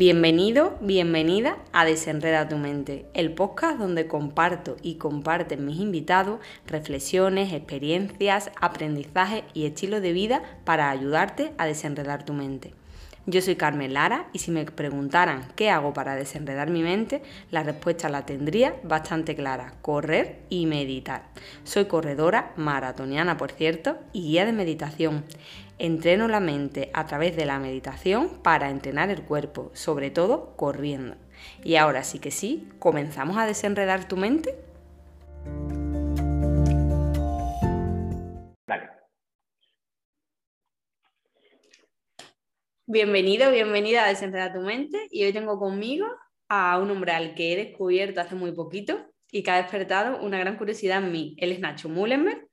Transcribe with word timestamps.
Bienvenido, 0.00 0.78
bienvenida 0.80 1.58
a 1.74 1.84
Desenreda 1.84 2.48
tu 2.48 2.56
mente, 2.56 3.04
el 3.12 3.34
podcast 3.34 3.78
donde 3.78 4.06
comparto 4.06 4.78
y 4.80 4.94
comparten 4.94 5.66
mis 5.66 5.78
invitados 5.78 6.40
reflexiones, 6.66 7.52
experiencias, 7.52 8.50
aprendizajes 8.62 9.44
y 9.52 9.66
estilo 9.66 10.00
de 10.00 10.14
vida 10.14 10.42
para 10.64 10.88
ayudarte 10.88 11.52
a 11.58 11.66
desenredar 11.66 12.24
tu 12.24 12.32
mente. 12.32 12.72
Yo 13.26 13.42
soy 13.42 13.56
Carmen 13.56 13.92
Lara 13.92 14.30
y 14.32 14.38
si 14.38 14.50
me 14.50 14.64
preguntaran 14.64 15.46
qué 15.54 15.68
hago 15.68 15.92
para 15.92 16.16
desenredar 16.16 16.70
mi 16.70 16.82
mente, 16.82 17.22
la 17.50 17.62
respuesta 17.62 18.08
la 18.08 18.24
tendría 18.24 18.76
bastante 18.82 19.36
clara, 19.36 19.74
correr 19.82 20.38
y 20.48 20.64
meditar. 20.64 21.24
Soy 21.62 21.84
corredora, 21.84 22.54
maratoniana 22.56 23.36
por 23.36 23.52
cierto, 23.52 23.98
y 24.14 24.22
guía 24.22 24.46
de 24.46 24.52
meditación. 24.52 25.24
Entreno 25.82 26.28
la 26.28 26.40
mente 26.40 26.90
a 26.92 27.06
través 27.06 27.34
de 27.36 27.46
la 27.46 27.58
meditación 27.58 28.42
para 28.42 28.68
entrenar 28.68 29.08
el 29.08 29.22
cuerpo, 29.22 29.70
sobre 29.72 30.10
todo 30.10 30.54
corriendo. 30.54 31.16
Y 31.64 31.76
ahora 31.76 32.04
sí 32.04 32.18
que 32.18 32.30
sí, 32.30 32.68
¿comenzamos 32.78 33.38
a 33.38 33.46
desenredar 33.46 34.06
tu 34.06 34.18
mente? 34.18 34.54
Bienvenido, 42.84 43.50
bienvenida 43.50 44.04
a 44.04 44.08
Desenredar 44.08 44.52
tu 44.52 44.60
mente 44.60 45.08
y 45.10 45.24
hoy 45.24 45.32
tengo 45.32 45.58
conmigo 45.58 46.06
a 46.50 46.78
un 46.78 46.90
hombre 46.90 47.12
al 47.12 47.34
que 47.34 47.54
he 47.54 47.56
descubierto 47.56 48.20
hace 48.20 48.34
muy 48.34 48.52
poquito 48.52 48.98
y 49.32 49.42
que 49.42 49.50
ha 49.50 49.56
despertado 49.56 50.20
una 50.20 50.38
gran 50.38 50.58
curiosidad 50.58 51.02
en 51.02 51.10
mí. 51.10 51.36
Él 51.38 51.52
es 51.52 51.60
Nacho 51.60 51.88
Mullenberg 51.88 52.49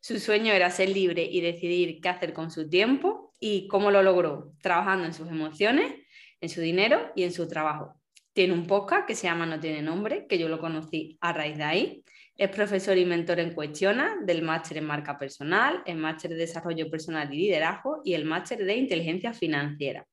su 0.00 0.18
sueño 0.20 0.52
era 0.52 0.70
ser 0.70 0.88
libre 0.88 1.24
y 1.24 1.40
decidir 1.40 2.00
qué 2.00 2.08
hacer 2.08 2.32
con 2.32 2.50
su 2.50 2.68
tiempo 2.68 3.32
y 3.40 3.66
cómo 3.68 3.90
lo 3.90 4.02
logró, 4.02 4.52
trabajando 4.60 5.04
en 5.04 5.14
sus 5.14 5.28
emociones, 5.28 5.92
en 6.40 6.48
su 6.48 6.60
dinero 6.60 7.12
y 7.14 7.24
en 7.24 7.32
su 7.32 7.48
trabajo. 7.48 8.00
Tiene 8.32 8.52
un 8.52 8.66
podcast 8.66 9.06
que 9.06 9.14
se 9.14 9.26
llama 9.26 9.46
No 9.46 9.58
tiene 9.58 9.80
nombre, 9.80 10.26
que 10.28 10.38
yo 10.38 10.48
lo 10.48 10.58
conocí 10.58 11.16
a 11.22 11.32
raíz 11.32 11.56
de 11.56 11.64
ahí. 11.64 12.04
Es 12.36 12.50
profesor 12.50 12.98
y 12.98 13.06
mentor 13.06 13.40
en 13.40 13.54
Cuestiona 13.54 14.18
del 14.22 14.42
máster 14.42 14.76
en 14.76 14.84
marca 14.84 15.18
personal, 15.18 15.82
el 15.86 15.96
máster 15.96 16.32
de 16.32 16.36
desarrollo 16.36 16.90
personal 16.90 17.32
y 17.32 17.38
liderazgo 17.38 18.02
y 18.04 18.12
el 18.12 18.26
máster 18.26 18.62
de 18.62 18.76
inteligencia 18.76 19.32
financiera. 19.32 20.06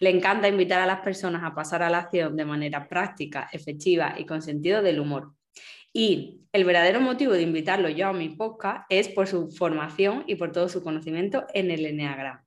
Le 0.00 0.10
encanta 0.10 0.48
invitar 0.48 0.80
a 0.80 0.86
las 0.86 1.02
personas 1.02 1.44
a 1.44 1.54
pasar 1.54 1.84
a 1.84 1.88
la 1.88 1.98
acción 1.98 2.36
de 2.36 2.44
manera 2.44 2.88
práctica, 2.88 3.48
efectiva 3.52 4.16
y 4.18 4.26
con 4.26 4.42
sentido 4.42 4.82
del 4.82 4.98
humor. 4.98 5.35
Y 5.98 6.46
el 6.52 6.66
verdadero 6.66 7.00
motivo 7.00 7.32
de 7.32 7.40
invitarlo 7.40 7.88
yo 7.88 8.08
a 8.08 8.12
mi 8.12 8.28
podcast 8.28 8.84
es 8.90 9.08
por 9.08 9.26
su 9.26 9.50
formación 9.50 10.24
y 10.26 10.34
por 10.34 10.52
todo 10.52 10.68
su 10.68 10.84
conocimiento 10.84 11.46
en 11.54 11.70
el 11.70 11.86
Enneagrama. 11.86 12.44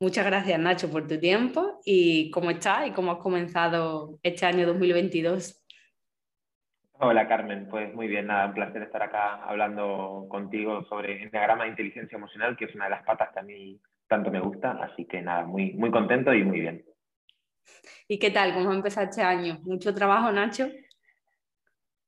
Muchas 0.00 0.26
gracias 0.26 0.58
Nacho 0.58 0.90
por 0.90 1.06
tu 1.06 1.16
tiempo 1.20 1.80
y 1.84 2.28
cómo 2.32 2.50
estás 2.50 2.88
y 2.88 2.90
cómo 2.90 3.12
has 3.12 3.18
comenzado 3.18 4.18
este 4.24 4.46
año 4.46 4.66
2022. 4.66 5.64
Hola 6.94 7.28
Carmen, 7.28 7.68
pues 7.70 7.94
muy 7.94 8.08
bien, 8.08 8.26
nada, 8.26 8.46
un 8.46 8.54
placer 8.54 8.82
estar 8.82 9.04
acá 9.04 9.44
hablando 9.44 10.26
contigo 10.28 10.84
sobre 10.88 11.22
Enneagrama 11.22 11.62
de 11.62 11.70
Inteligencia 11.70 12.16
Emocional, 12.16 12.56
que 12.56 12.64
es 12.64 12.74
una 12.74 12.86
de 12.86 12.90
las 12.90 13.04
patas 13.04 13.30
que 13.32 13.38
a 13.38 13.44
mí 13.44 13.80
tanto 14.08 14.32
me 14.32 14.40
gusta, 14.40 14.72
así 14.82 15.04
que 15.04 15.22
nada, 15.22 15.44
muy, 15.44 15.74
muy 15.74 15.92
contento 15.92 16.34
y 16.34 16.42
muy 16.42 16.58
bien. 16.58 16.84
¿Y 18.08 18.18
qué 18.18 18.32
tal? 18.32 18.52
¿Cómo 18.54 18.72
ha 18.72 18.74
empezado 18.74 19.08
este 19.08 19.22
año? 19.22 19.60
¿Mucho 19.62 19.94
trabajo, 19.94 20.32
Nacho? 20.32 20.68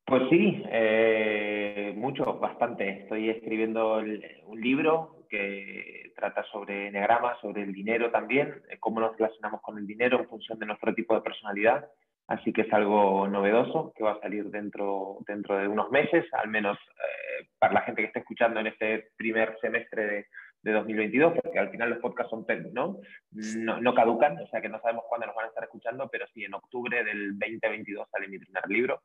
Pues 0.07 0.23
sí, 0.29 0.63
eh, 0.71 1.95
mucho, 1.97 2.39
bastante. 2.39 3.03
Estoy 3.03 3.31
escribiendo 3.31 4.03
un 4.47 4.61
libro 4.61 5.25
que 5.31 6.13
trata 6.15 6.45
sobre 6.53 6.89
eneagrama, 6.89 7.41
sobre 7.41 7.63
el 7.63 7.73
dinero 7.73 8.11
también, 8.11 8.63
eh, 8.69 8.77
cómo 8.79 9.01
nos 9.01 9.17
relacionamos 9.17 9.63
con 9.63 9.79
el 9.79 9.87
dinero 9.87 10.19
en 10.21 10.29
función 10.29 10.59
de 10.59 10.67
nuestro 10.67 10.95
tipo 10.95 11.15
de 11.15 11.23
personalidad. 11.23 11.89
Así 12.27 12.53
que 12.53 12.63
es 12.63 12.73
algo 12.73 13.27
novedoso 13.29 13.93
que 13.97 14.05
va 14.05 14.13
a 14.13 14.21
salir 14.21 14.45
dentro, 14.51 15.19
dentro 15.27 15.57
de 15.57 15.69
unos 15.69 15.91
meses, 15.91 16.27
al 16.35 16.49
menos 16.49 16.79
eh, 16.79 17.49
para 17.59 17.73
la 17.73 17.83
gente 17.83 18.03
que 18.03 18.09
está 18.09 18.21
escuchando 18.21 18.61
en 18.61 18.67
este 18.67 19.11
primer 19.17 19.59
semestre 19.61 20.07
de, 20.07 20.27
de 20.63 20.73
2022, 20.73 21.35
porque 21.43 21.59
al 21.59 21.71
final 21.71 21.91
los 21.91 21.99
podcasts 21.99 22.31
son 22.31 22.47
¿no? 22.73 22.99
¿no? 23.33 23.81
No 23.81 23.95
caducan, 23.95 24.39
o 24.39 24.47
sea 24.49 24.61
que 24.61 24.69
no 24.69 24.81
sabemos 24.81 25.05
cuándo 25.09 25.27
nos 25.27 25.37
van 25.37 25.47
a 25.47 25.49
estar 25.49 25.65
escuchando, 25.65 26.09
pero 26.11 26.27
sí, 26.33 26.45
en 26.45 26.55
octubre 26.55 27.05
del 27.05 27.39
2022 27.39 28.09
sale 28.11 28.29
mi 28.29 28.39
primer 28.39 28.67
libro 28.69 29.03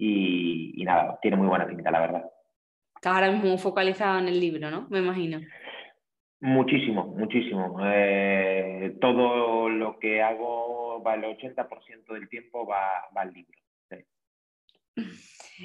y, 0.00 0.82
nada, 0.84 1.18
tiene 1.20 1.36
muy 1.36 1.46
buena 1.46 1.66
pinta, 1.66 1.90
la 1.90 2.00
verdad. 2.00 2.24
Estás 2.94 3.14
ahora 3.14 3.30
mismo 3.30 3.56
focalizado 3.58 4.18
en 4.18 4.28
el 4.28 4.40
libro, 4.40 4.70
¿no? 4.70 4.86
Me 4.88 5.00
imagino. 5.00 5.40
Muchísimo, 6.40 7.06
muchísimo. 7.06 7.78
Eh, 7.84 8.96
todo 9.00 9.68
lo 9.68 9.98
que 9.98 10.22
hago, 10.22 11.02
va 11.02 11.14
el 11.14 11.24
80% 11.24 12.14
del 12.14 12.28
tiempo 12.30 12.66
va, 12.66 12.80
va 13.14 13.22
al 13.22 13.32
libro. 13.32 13.59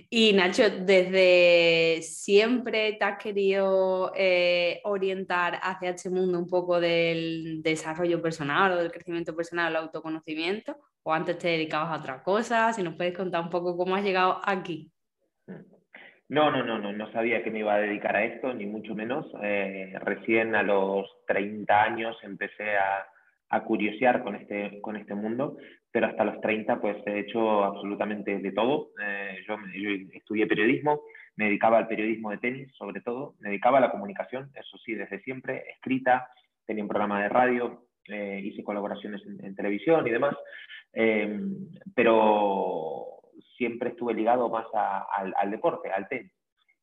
Y 0.09 0.33
Nacho, 0.33 0.63
¿desde 0.69 2.01
siempre 2.01 2.93
te 2.93 3.05
has 3.05 3.17
querido 3.17 4.11
eh, 4.15 4.81
orientar 4.83 5.57
hacia 5.61 5.91
este 5.91 6.09
mundo 6.09 6.37
un 6.37 6.47
poco 6.47 6.81
del 6.81 7.61
desarrollo 7.63 8.21
personal 8.21 8.73
o 8.73 8.77
del 8.77 8.91
crecimiento 8.91 9.35
personal 9.35 9.71
el 9.71 9.77
autoconocimiento? 9.77 10.77
¿O 11.03 11.13
antes 11.13 11.37
te 11.37 11.47
dedicabas 11.49 11.91
a 11.91 11.99
otra 11.99 12.23
cosa? 12.23 12.73
Si 12.73 12.83
nos 12.83 12.95
puedes 12.95 13.15
contar 13.15 13.41
un 13.41 13.49
poco 13.49 13.77
cómo 13.77 13.95
has 13.95 14.03
llegado 14.03 14.41
aquí. 14.43 14.91
No, 16.27 16.51
no, 16.51 16.63
no, 16.63 16.79
no, 16.79 16.91
no 16.91 17.11
sabía 17.11 17.43
que 17.43 17.51
me 17.51 17.59
iba 17.59 17.75
a 17.75 17.79
dedicar 17.79 18.15
a 18.15 18.25
esto, 18.25 18.53
ni 18.53 18.65
mucho 18.65 18.95
menos. 18.95 19.27
Eh, 19.43 19.93
recién 20.01 20.55
a 20.55 20.63
los 20.63 21.07
30 21.27 21.83
años 21.83 22.17
empecé 22.23 22.75
a, 22.77 23.07
a 23.49 23.63
curiosear 23.63 24.23
con 24.23 24.35
este, 24.35 24.81
con 24.81 24.95
este 24.95 25.13
mundo, 25.13 25.57
pero 25.95 26.07
hasta 26.07 26.25
los 26.25 26.41
30 26.41 26.81
pues 26.81 26.97
he 27.05 27.19
hecho 27.19 27.63
absolutamente 27.63 28.39
de 28.39 28.51
todo. 28.51 28.89
Eh, 29.01 29.45
yo, 29.47 29.55
estudié 30.11 30.45
periodismo, 30.45 31.03
me 31.37 31.45
dedicaba 31.45 31.77
al 31.77 31.87
periodismo 31.87 32.31
de 32.31 32.37
tenis 32.39 32.69
sobre 32.75 32.99
todo, 32.99 33.35
me 33.39 33.51
dedicaba 33.51 33.77
a 33.77 33.81
la 33.81 33.91
comunicación, 33.91 34.51
eso 34.55 34.77
sí, 34.79 34.93
desde 34.93 35.21
siempre, 35.21 35.63
escrita, 35.69 36.27
tenía 36.65 36.83
un 36.83 36.89
programa 36.89 37.23
de 37.23 37.29
radio, 37.29 37.85
eh, 38.09 38.41
hice 38.43 38.61
colaboraciones 38.61 39.21
en, 39.25 39.55
televisión 39.55 40.05
y 40.05 40.09
demás, 40.09 40.35
eh, 40.91 41.39
pero 41.95 43.21
siempre 43.55 43.91
estuve 43.91 44.15
ligado 44.15 44.49
más 44.49 44.65
al, 44.73 45.33
al, 45.37 45.49
deporte, 45.49 45.91
al 45.91 46.09
tenis. 46.09 46.33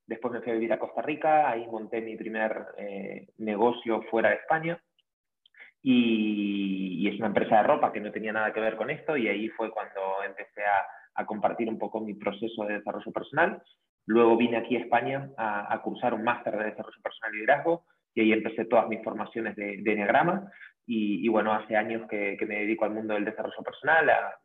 Después 0.06 0.32
me 0.32 0.40
fui 0.40 0.52
a 0.52 0.54
vivir 0.54 0.72
a 0.72 0.78
Costa 0.78 1.02
Rica, 1.02 1.50
ahí 1.50 1.66
monté 1.70 2.00
mi 2.00 2.16
primer 2.16 2.64
negocio 3.36 4.00
fuera 4.10 4.30
de 4.30 4.36
España 4.36 4.82
y, 5.82 7.08
es 7.08 7.18
una 7.18 7.28
empresa 7.28 7.56
de 7.56 7.62
ropa 7.64 7.92
que 7.92 8.00
no 8.00 8.12
tenía 8.12 8.32
nada 8.32 8.52
que 8.52 8.60
ver 8.60 8.76
con 8.76 8.88
esto 8.88 9.16
y 9.16 9.28
ahí 9.28 9.48
fue 9.50 9.70
cuando 9.70 10.22
empecé 10.24 10.62
a, 10.64 10.86
a 11.20 11.26
compartir 11.26 11.68
un 11.68 11.78
poco 11.78 12.00
mi 12.00 12.14
proceso 12.14 12.64
de 12.64 12.78
desarrollo 12.78 13.12
personal. 13.12 13.62
Luego 14.06 14.36
vine 14.36 14.56
aquí 14.56 14.76
a 14.76 14.80
España 14.80 15.30
a, 15.36 15.72
a 15.72 15.82
cursar 15.82 16.14
un 16.14 16.24
máster 16.24 16.56
de 16.56 16.64
desarrollo 16.64 17.02
personal 17.02 17.34
y 17.34 17.38
liderazgo 17.38 17.84
y 18.14 18.20
ahí 18.22 18.32
empecé 18.32 18.64
todas 18.66 18.88
mis 18.88 19.02
formaciones 19.02 19.56
de, 19.56 19.78
de 19.78 19.92
Enneagrama 19.92 20.50
y, 20.86 21.24
y, 21.24 21.28
bueno, 21.28 21.52
hace 21.52 21.76
años 21.76 22.08
que, 22.08 22.36
que, 22.38 22.46
me 22.46 22.56
dedico 22.60 22.84
al 22.84 22.90
mundo 22.92 23.14
del 23.14 23.24
desarrollo 23.24 23.62
personal, 23.62 24.10
a, 24.10 24.38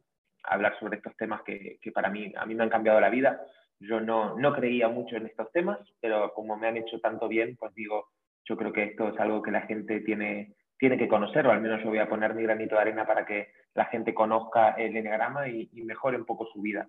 a 0.43 0.53
hablar 0.53 0.77
sobre 0.79 0.97
estos 0.97 1.15
temas 1.17 1.41
que, 1.43 1.77
que, 1.81 1.91
para 1.91 2.09
mí, 2.09 2.31
a 2.37 2.45
mí 2.45 2.55
me 2.55 2.63
han 2.63 2.69
cambiado 2.69 2.99
la 2.99 3.09
vida. 3.09 3.41
Yo 3.79 3.99
no, 3.99 4.37
no 4.37 4.53
creía 4.53 4.87
mucho 4.87 5.15
en 5.15 5.25
estos 5.25 5.51
temas, 5.51 5.79
pero 5.99 6.33
como 6.33 6.55
me 6.57 6.67
han 6.67 6.77
hecho 6.77 6.99
tanto 6.99 7.27
bien, 7.27 7.55
pues 7.57 7.73
digo, 7.73 8.09
yo 8.45 8.55
creo 8.55 8.71
que 8.71 8.83
esto 8.83 9.09
es 9.09 9.19
algo 9.19 9.41
que 9.41 9.51
la 9.51 9.61
gente 9.61 9.99
tiene, 10.01 10.55
tiene 10.77 10.97
que 10.97 11.07
conocer, 11.07 11.45
o 11.47 11.51
al 11.51 11.61
menos 11.61 11.81
yo 11.81 11.89
voy 11.89 11.99
a 11.99 12.09
poner 12.09 12.33
mi 12.33 12.43
granito 12.43 12.75
de 12.75 12.81
arena 12.81 13.05
para 13.05 13.25
que 13.25 13.49
la 13.73 13.85
gente 13.85 14.13
conozca 14.13 14.71
el 14.71 14.95
enneagrama 14.95 15.47
y, 15.47 15.69
mejore 15.83 16.17
un 16.17 16.25
poco 16.25 16.47
su 16.53 16.61
vida. 16.61 16.87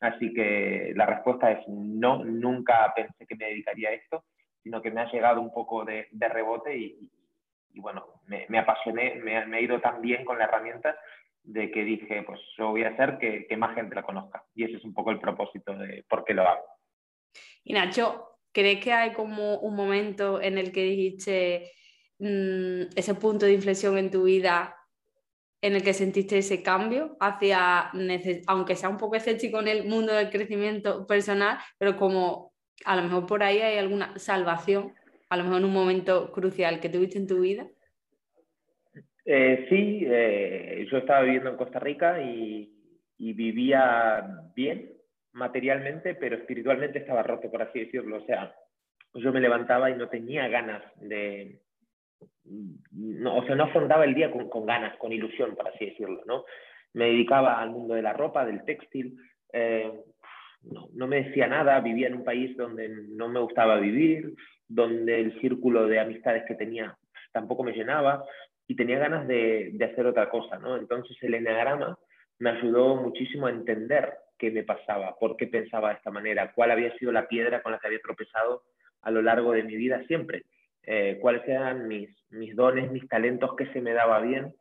Así 0.00 0.32
que 0.32 0.92
la 0.94 1.06
respuesta 1.06 1.50
es 1.50 1.66
no, 1.68 2.24
nunca 2.24 2.92
pensé 2.94 3.26
que 3.26 3.36
me 3.36 3.46
dedicaría 3.46 3.90
a 3.90 3.92
esto, 3.92 4.24
sino 4.62 4.82
que 4.82 4.90
me 4.90 5.00
ha 5.00 5.10
llegado 5.10 5.40
un 5.40 5.52
poco 5.52 5.84
de, 5.84 6.08
rebote 6.12 6.76
y, 6.76 7.10
bueno, 7.74 8.06
me, 8.26 8.58
apasioné, 8.58 9.16
me, 9.16 9.36
ha 9.36 9.60
ido 9.60 9.80
tan 9.80 10.00
bien 10.00 10.24
con 10.24 10.38
la 10.38 10.44
herramienta 10.44 10.96
de 11.42 11.70
que 11.70 11.84
dije, 11.84 12.22
pues 12.22 12.40
yo 12.58 12.70
voy 12.70 12.84
a 12.84 12.90
hacer 12.90 13.18
que, 13.18 13.46
que 13.46 13.56
más 13.56 13.74
gente 13.74 13.94
la 13.94 14.02
conozca. 14.02 14.44
Y 14.54 14.64
ese 14.64 14.76
es 14.76 14.84
un 14.84 14.92
poco 14.92 15.10
el 15.10 15.20
propósito 15.20 15.74
de 15.74 16.04
por 16.08 16.24
qué 16.24 16.34
lo 16.34 16.46
hago. 16.46 16.64
Y 17.64 17.72
Nacho, 17.72 18.38
¿crees 18.52 18.82
que 18.82 18.92
hay 18.92 19.12
como 19.12 19.58
un 19.58 19.74
momento 19.76 20.40
en 20.40 20.58
el 20.58 20.72
que 20.72 20.82
dijiste 20.82 21.70
Mm, 22.20 22.92
ese 22.96 23.14
punto 23.14 23.46
de 23.46 23.54
inflexión 23.54 23.96
en 23.96 24.10
tu 24.10 24.24
vida 24.24 24.76
en 25.62 25.74
el 25.74 25.82
que 25.82 25.94
sentiste 25.94 26.36
ese 26.36 26.62
cambio 26.62 27.16
hacia, 27.18 27.90
aunque 28.46 28.76
sea 28.76 28.90
un 28.90 28.98
poco 28.98 29.16
escéptico 29.16 29.60
en 29.60 29.68
el 29.68 29.86
mundo 29.86 30.12
del 30.12 30.28
crecimiento 30.28 31.06
personal, 31.06 31.58
pero 31.78 31.96
como 31.96 32.52
a 32.84 32.96
lo 32.96 33.02
mejor 33.02 33.26
por 33.26 33.42
ahí 33.42 33.60
hay 33.60 33.78
alguna 33.78 34.18
salvación, 34.18 34.92
a 35.30 35.36
lo 35.38 35.44
mejor 35.44 35.58
en 35.60 35.64
un 35.64 35.72
momento 35.72 36.30
crucial 36.32 36.78
que 36.80 36.90
tuviste 36.90 37.18
en 37.18 37.26
tu 37.26 37.40
vida? 37.40 37.66
Eh, 39.24 39.66
sí, 39.70 40.04
eh, 40.06 40.86
yo 40.90 40.98
estaba 40.98 41.22
viviendo 41.22 41.50
en 41.50 41.56
Costa 41.56 41.78
Rica 41.78 42.20
y, 42.22 42.70
y, 43.16 43.32
vivía 43.32 44.26
bien 44.54 44.92
materialmente, 45.32 46.14
pero 46.14 46.36
espiritualmente 46.36 46.98
estaba 46.98 47.22
roto, 47.22 47.50
por 47.50 47.62
así 47.62 47.80
decirlo. 47.80 48.16
O 48.18 48.26
sea, 48.26 48.54
yo 49.14 49.32
me 49.32 49.40
levantaba 49.40 49.90
y 49.90 49.94
no 49.94 50.08
tenía 50.08 50.48
ganas 50.48 50.82
de, 50.96 51.60
no, 52.92 53.36
o 53.36 53.44
sea, 53.44 53.54
no 53.54 53.64
afrontaba 53.64 54.04
el 54.04 54.14
día 54.14 54.30
con, 54.30 54.66
ganas, 54.66 54.96
con 54.96 55.12
ilusión, 55.12 55.54
por 55.54 55.68
así 55.68 55.86
decirlo, 55.86 56.22
¿no? 56.26 56.44
Me 56.92 57.06
dedicaba 57.06 57.60
al 57.60 57.70
mundo 57.70 57.94
de 57.94 58.02
la 58.02 58.12
ropa, 58.12 58.44
del 58.44 58.64
textil. 58.64 59.16
Eh, 59.52 59.92
no, 60.62 61.06
me 61.06 61.22
decía 61.22 61.46
nada, 61.46 61.80
vivía 61.80 62.08
en 62.08 62.16
un 62.16 62.24
país 62.24 62.56
donde 62.56 62.88
no 62.88 63.28
me 63.28 63.40
gustaba 63.40 63.78
vivir, 63.78 64.34
donde 64.68 65.20
el 65.20 65.40
círculo 65.40 65.86
de 65.86 66.00
amistades 66.00 66.44
que 66.46 66.54
tenía 66.54 66.96
tampoco 67.32 67.62
me 67.62 67.72
llenaba 67.72 68.24
y 68.66 68.74
tenía 68.74 68.98
ganas 68.98 69.26
de, 69.26 69.70
de 69.72 69.84
hacer 69.84 70.06
otra 70.06 70.28
cosa, 70.28 70.58
¿no? 70.58 70.76
Entonces 70.76 71.16
el 71.22 71.34
enneagrama 71.34 71.96
me 72.38 72.50
ayudó 72.50 72.96
muchísimo 72.96 73.46
a 73.46 73.50
entender 73.50 74.12
qué 74.38 74.50
me 74.50 74.64
pasaba, 74.64 75.16
por 75.18 75.36
qué 75.36 75.46
pensaba 75.46 75.90
de 75.90 75.96
esta 75.96 76.10
manera, 76.10 76.52
cuál 76.52 76.70
había 76.70 76.96
sido 76.98 77.12
la 77.12 77.28
piedra 77.28 77.62
con 77.62 77.72
la 77.72 77.78
que 77.78 77.86
había 77.86 78.00
tropezado 78.00 78.62
a 79.02 79.10
lo 79.10 79.22
largo 79.22 79.52
de 79.52 79.62
mi 79.62 79.76
vida 79.76 80.02
siempre, 80.06 80.44
eh, 80.84 81.18
cuáles 81.20 81.46
eran 81.46 81.88
mis, 81.88 82.10
mis 82.30 82.54
dones, 82.56 82.90
mis 82.90 83.08
talentos, 83.08 83.54
qué 83.56 83.66
se 83.72 83.80
me 83.80 83.92
daba 83.92 84.20
bien. 84.20 84.54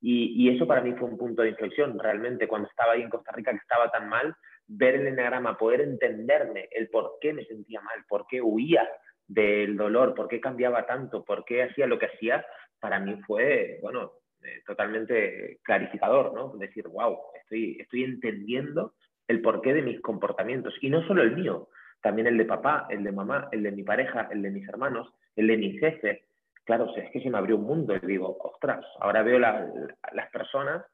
Y, 0.00 0.34
y, 0.36 0.54
eso 0.54 0.66
para 0.66 0.80
mí 0.80 0.92
fue 0.92 1.08
un 1.08 1.16
punto 1.16 1.42
de 1.42 1.50
inflexión, 1.50 1.98
realmente, 1.98 2.48
cuando 2.48 2.68
estaba 2.68 2.92
ahí 2.92 3.02
en 3.02 3.10
Costa 3.10 3.32
Rica, 3.32 3.52
que 3.52 3.58
estaba 3.58 3.90
tan 3.90 4.08
mal, 4.08 4.34
ver 4.66 4.96
el 4.96 5.06
enneagrama, 5.06 5.56
poder 5.56 5.80
entenderme, 5.82 6.68
el 6.72 6.88
por 6.88 7.18
qué 7.20 7.32
me 7.32 7.44
sentía 7.44 7.80
mal, 7.80 8.04
por 8.08 8.26
qué 8.26 8.40
huía 8.40 8.88
del 9.26 9.76
dolor, 9.76 10.14
por 10.14 10.28
qué 10.28 10.40
cambiaba 10.40 10.86
tanto, 10.86 11.24
por 11.24 11.44
qué 11.44 11.62
hacía 11.62 11.86
lo 11.86 11.98
que 11.98 12.06
hacía, 12.06 12.44
para 12.80 12.98
mí 12.98 13.16
fue, 13.26 13.78
bueno, 13.80 14.12
eh, 14.42 14.62
totalmente 14.66 15.60
clarificador, 15.62 16.34
¿no? 16.34 16.56
Decir, 16.56 16.88
wow, 16.88 17.16
estoy, 17.40 17.78
estoy 17.80 18.04
entendiendo 18.04 18.94
el 19.28 19.40
porqué 19.40 19.72
de 19.72 19.82
mis 19.82 20.00
comportamientos, 20.00 20.74
y 20.80 20.90
no 20.90 21.06
solo 21.06 21.22
el 21.22 21.36
mío, 21.36 21.68
también 22.02 22.26
el 22.26 22.36
de 22.36 22.44
papá, 22.44 22.86
el 22.90 23.04
de 23.04 23.12
mamá, 23.12 23.48
el 23.52 23.62
de 23.62 23.70
mi 23.70 23.84
pareja, 23.84 24.28
el 24.32 24.42
de 24.42 24.50
mis 24.50 24.68
hermanos, 24.68 25.08
el 25.36 25.46
de 25.46 25.56
mi 25.56 25.78
jefe. 25.78 26.24
Claro, 26.64 26.94
es 26.96 27.10
que 27.10 27.20
se 27.20 27.30
me 27.30 27.38
abrió 27.38 27.56
un 27.56 27.64
mundo 27.64 27.96
y 27.96 28.06
digo, 28.06 28.36
ostras, 28.40 28.84
ahora 29.00 29.22
veo 29.22 29.38
las 29.38 30.30
personas 30.32 30.84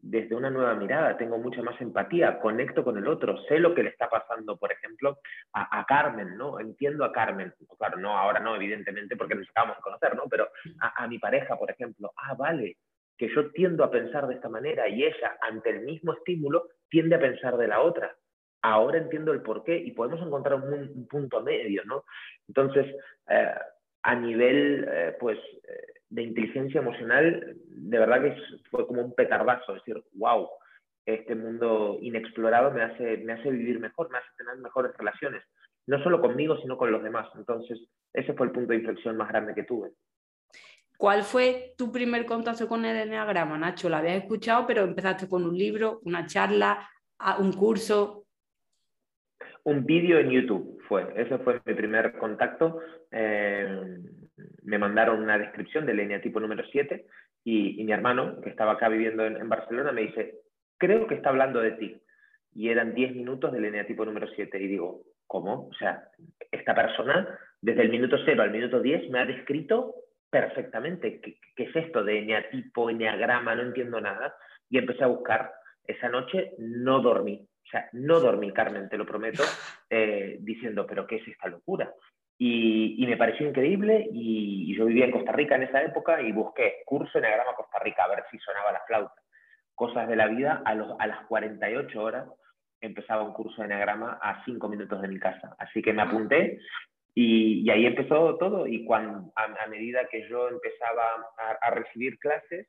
desde 0.00 0.34
una 0.34 0.50
nueva 0.50 0.74
mirada, 0.74 1.16
tengo 1.16 1.38
mucha 1.38 1.62
más 1.62 1.80
empatía, 1.80 2.38
conecto 2.38 2.84
con 2.84 2.96
el 2.98 3.08
otro, 3.08 3.36
sé 3.48 3.58
lo 3.58 3.74
que 3.74 3.82
le 3.82 3.90
está 3.90 4.08
pasando, 4.08 4.56
por 4.56 4.72
ejemplo, 4.72 5.18
a, 5.52 5.84
Carmen, 5.86 6.36
¿no? 6.36 6.60
Entiendo 6.60 7.04
a 7.04 7.12
Carmen, 7.12 7.52
claro, 7.76 7.98
no, 7.98 8.16
ahora 8.16 8.38
no, 8.38 8.54
evidentemente, 8.54 9.16
porque 9.16 9.34
nos 9.34 9.48
acabamos 9.50 9.76
de 9.76 9.82
conocer, 9.82 10.14
¿no? 10.14 10.24
Pero 10.30 10.48
a, 10.80 11.06
mi 11.08 11.18
pareja, 11.18 11.56
por 11.56 11.70
ejemplo, 11.70 12.12
ah, 12.16 12.34
vale, 12.34 12.76
que 13.16 13.28
yo 13.34 13.50
tiendo 13.50 13.82
a 13.82 13.90
pensar 13.90 14.28
de 14.28 14.34
esta 14.34 14.48
manera 14.48 14.88
y 14.88 15.02
ella, 15.02 15.36
ante 15.40 15.70
el 15.70 15.80
mismo 15.80 16.12
estímulo, 16.12 16.68
tiende 16.88 17.16
a 17.16 17.20
pensar 17.20 17.56
de 17.56 17.66
la 17.66 17.80
otra. 17.80 18.14
Ahora 18.62 18.98
entiendo 18.98 19.32
el 19.32 19.42
porqué 19.42 19.76
y 19.76 19.92
podemos 19.92 20.20
encontrar 20.24 20.60
un, 20.60 21.06
punto 21.08 21.42
medio, 21.42 21.82
¿no? 21.84 22.04
Entonces, 22.46 22.86
eh, 23.28 23.54
a 24.02 24.14
nivel, 24.14 24.86
eh, 24.90 25.16
pues, 25.18 25.38
eh, 25.38 26.00
de 26.10 26.22
inteligencia 26.22 26.80
emocional, 26.80 27.56
de 27.66 27.98
verdad 27.98 28.22
que 28.22 28.36
fue 28.70 28.86
como 28.86 29.02
un 29.02 29.14
petardazo, 29.14 29.74
decir, 29.74 30.02
wow, 30.14 30.48
este 31.04 31.34
mundo 31.34 31.98
inexplorado 32.00 32.70
me 32.70 32.82
hace, 32.82 33.18
me 33.18 33.32
hace 33.32 33.50
vivir 33.50 33.80
mejor, 33.80 34.10
me 34.10 34.18
hace 34.18 34.28
tener 34.36 34.56
mejores 34.56 34.96
relaciones, 34.96 35.42
no 35.86 36.02
solo 36.02 36.20
conmigo, 36.20 36.58
sino 36.58 36.76
con 36.76 36.92
los 36.92 37.02
demás. 37.02 37.28
Entonces, 37.34 37.78
ese 38.12 38.34
fue 38.34 38.46
el 38.46 38.52
punto 38.52 38.72
de 38.72 38.78
inflexión 38.78 39.16
más 39.16 39.28
grande 39.28 39.54
que 39.54 39.64
tuve. 39.64 39.92
¿Cuál 40.98 41.22
fue 41.22 41.74
tu 41.78 41.92
primer 41.92 42.26
contacto 42.26 42.66
con 42.66 42.84
el 42.84 42.96
Enneagrama, 42.96 43.56
Nacho? 43.56 43.88
Lo 43.88 43.96
habías 43.96 44.16
escuchado, 44.16 44.66
pero 44.66 44.82
empezaste 44.82 45.28
con 45.28 45.44
un 45.44 45.56
libro, 45.56 46.00
una 46.04 46.26
charla, 46.26 46.90
un 47.38 47.52
curso. 47.52 48.26
Un 49.64 49.84
vídeo 49.84 50.18
en 50.18 50.30
YouTube 50.30 50.80
fue, 50.88 51.06
ese 51.16 51.38
fue 51.38 51.60
mi 51.64 51.74
primer 51.74 52.12
contacto. 52.18 52.80
Eh, 53.10 53.98
me 54.62 54.78
mandaron 54.78 55.22
una 55.22 55.38
descripción 55.38 55.86
del 55.86 56.00
eneatipo 56.00 56.40
número 56.40 56.64
7 56.70 57.06
y, 57.44 57.82
mi 57.84 57.92
hermano, 57.92 58.40
que 58.42 58.50
estaba 58.50 58.72
acá 58.72 58.88
viviendo 58.88 59.24
en, 59.24 59.48
Barcelona, 59.48 59.90
me 59.92 60.02
dice, 60.02 60.40
creo 60.76 61.06
que 61.06 61.14
está 61.14 61.30
hablando 61.30 61.60
de 61.60 61.72
ti. 61.72 62.02
Y 62.54 62.68
eran 62.68 62.94
10 62.94 63.14
minutos 63.14 63.52
del 63.52 63.64
eneatipo 63.64 64.04
número 64.04 64.28
7. 64.28 64.60
Y 64.60 64.66
digo, 64.66 65.02
¿cómo? 65.26 65.68
O 65.68 65.74
sea, 65.78 66.08
esta 66.50 66.74
persona, 66.74 67.38
desde 67.62 67.82
el 67.82 67.90
minuto 67.90 68.18
0 68.22 68.42
al 68.42 68.50
minuto 68.50 68.80
10, 68.80 69.10
me 69.10 69.20
ha 69.20 69.24
descrito 69.24 69.94
perfectamente 70.28 71.20
qué, 71.20 71.38
es 71.56 71.74
esto 71.74 72.04
de 72.04 72.18
eneatipo, 72.18 72.90
eneagrama, 72.90 73.54
no 73.54 73.62
entiendo 73.62 73.98
nada. 74.00 74.34
Y 74.68 74.76
empecé 74.76 75.04
a 75.04 75.08
buscar. 75.08 75.50
Esa 75.86 76.10
noche 76.10 76.52
no 76.58 77.00
dormí. 77.00 77.47
O 77.68 77.70
sea, 77.70 77.86
no 77.92 78.18
dormí, 78.18 78.50
Carmen, 78.50 78.88
te 78.88 78.96
lo 78.96 79.04
prometo, 79.04 79.42
eh, 79.90 80.38
diciendo, 80.40 80.86
pero 80.86 81.06
¿qué 81.06 81.16
es 81.16 81.28
esta 81.28 81.48
locura? 81.48 81.92
Y, 82.38 83.04
me 83.06 83.16
pareció 83.16 83.46
increíble 83.46 84.08
y, 84.10 84.74
yo 84.74 84.86
vivía 84.86 85.04
en 85.04 85.10
Costa 85.10 85.32
Rica 85.32 85.56
en 85.56 85.64
esa 85.64 85.82
época 85.82 86.22
y 86.22 86.32
busqué 86.32 86.76
curso 86.86 87.18
Eneagrama 87.18 87.54
Costa 87.54 87.78
Rica 87.80 88.04
a 88.04 88.08
ver 88.08 88.24
si 88.30 88.38
sonaba 88.38 88.72
la 88.72 88.80
flauta. 88.86 89.20
Cosas 89.74 90.08
de 90.08 90.16
la 90.16 90.28
vida, 90.28 90.62
a, 90.64 90.74
los, 90.74 90.98
a 90.98 91.06
las 91.06 91.26
48 91.26 92.02
horas 92.02 92.28
empezaba 92.80 93.22
un 93.22 93.34
curso 93.34 93.60
de 93.60 93.66
Eneagrama 93.66 94.18
a 94.22 94.42
5 94.46 94.66
minutos 94.68 95.02
de 95.02 95.08
mi 95.08 95.18
casa. 95.18 95.54
Así 95.58 95.82
que 95.82 95.92
me 95.92 96.02
apunté 96.02 96.58
y, 97.14 97.68
ahí 97.68 97.84
empezó 97.84 98.38
todo 98.38 98.66
y 98.66 98.84
cuando, 98.84 99.30
a, 99.36 99.66
medida 99.66 100.08
que 100.08 100.26
yo 100.28 100.48
empezaba 100.48 101.02
a, 101.36 101.66
a 101.66 101.70
recibir 101.70 102.18
clases, 102.18 102.66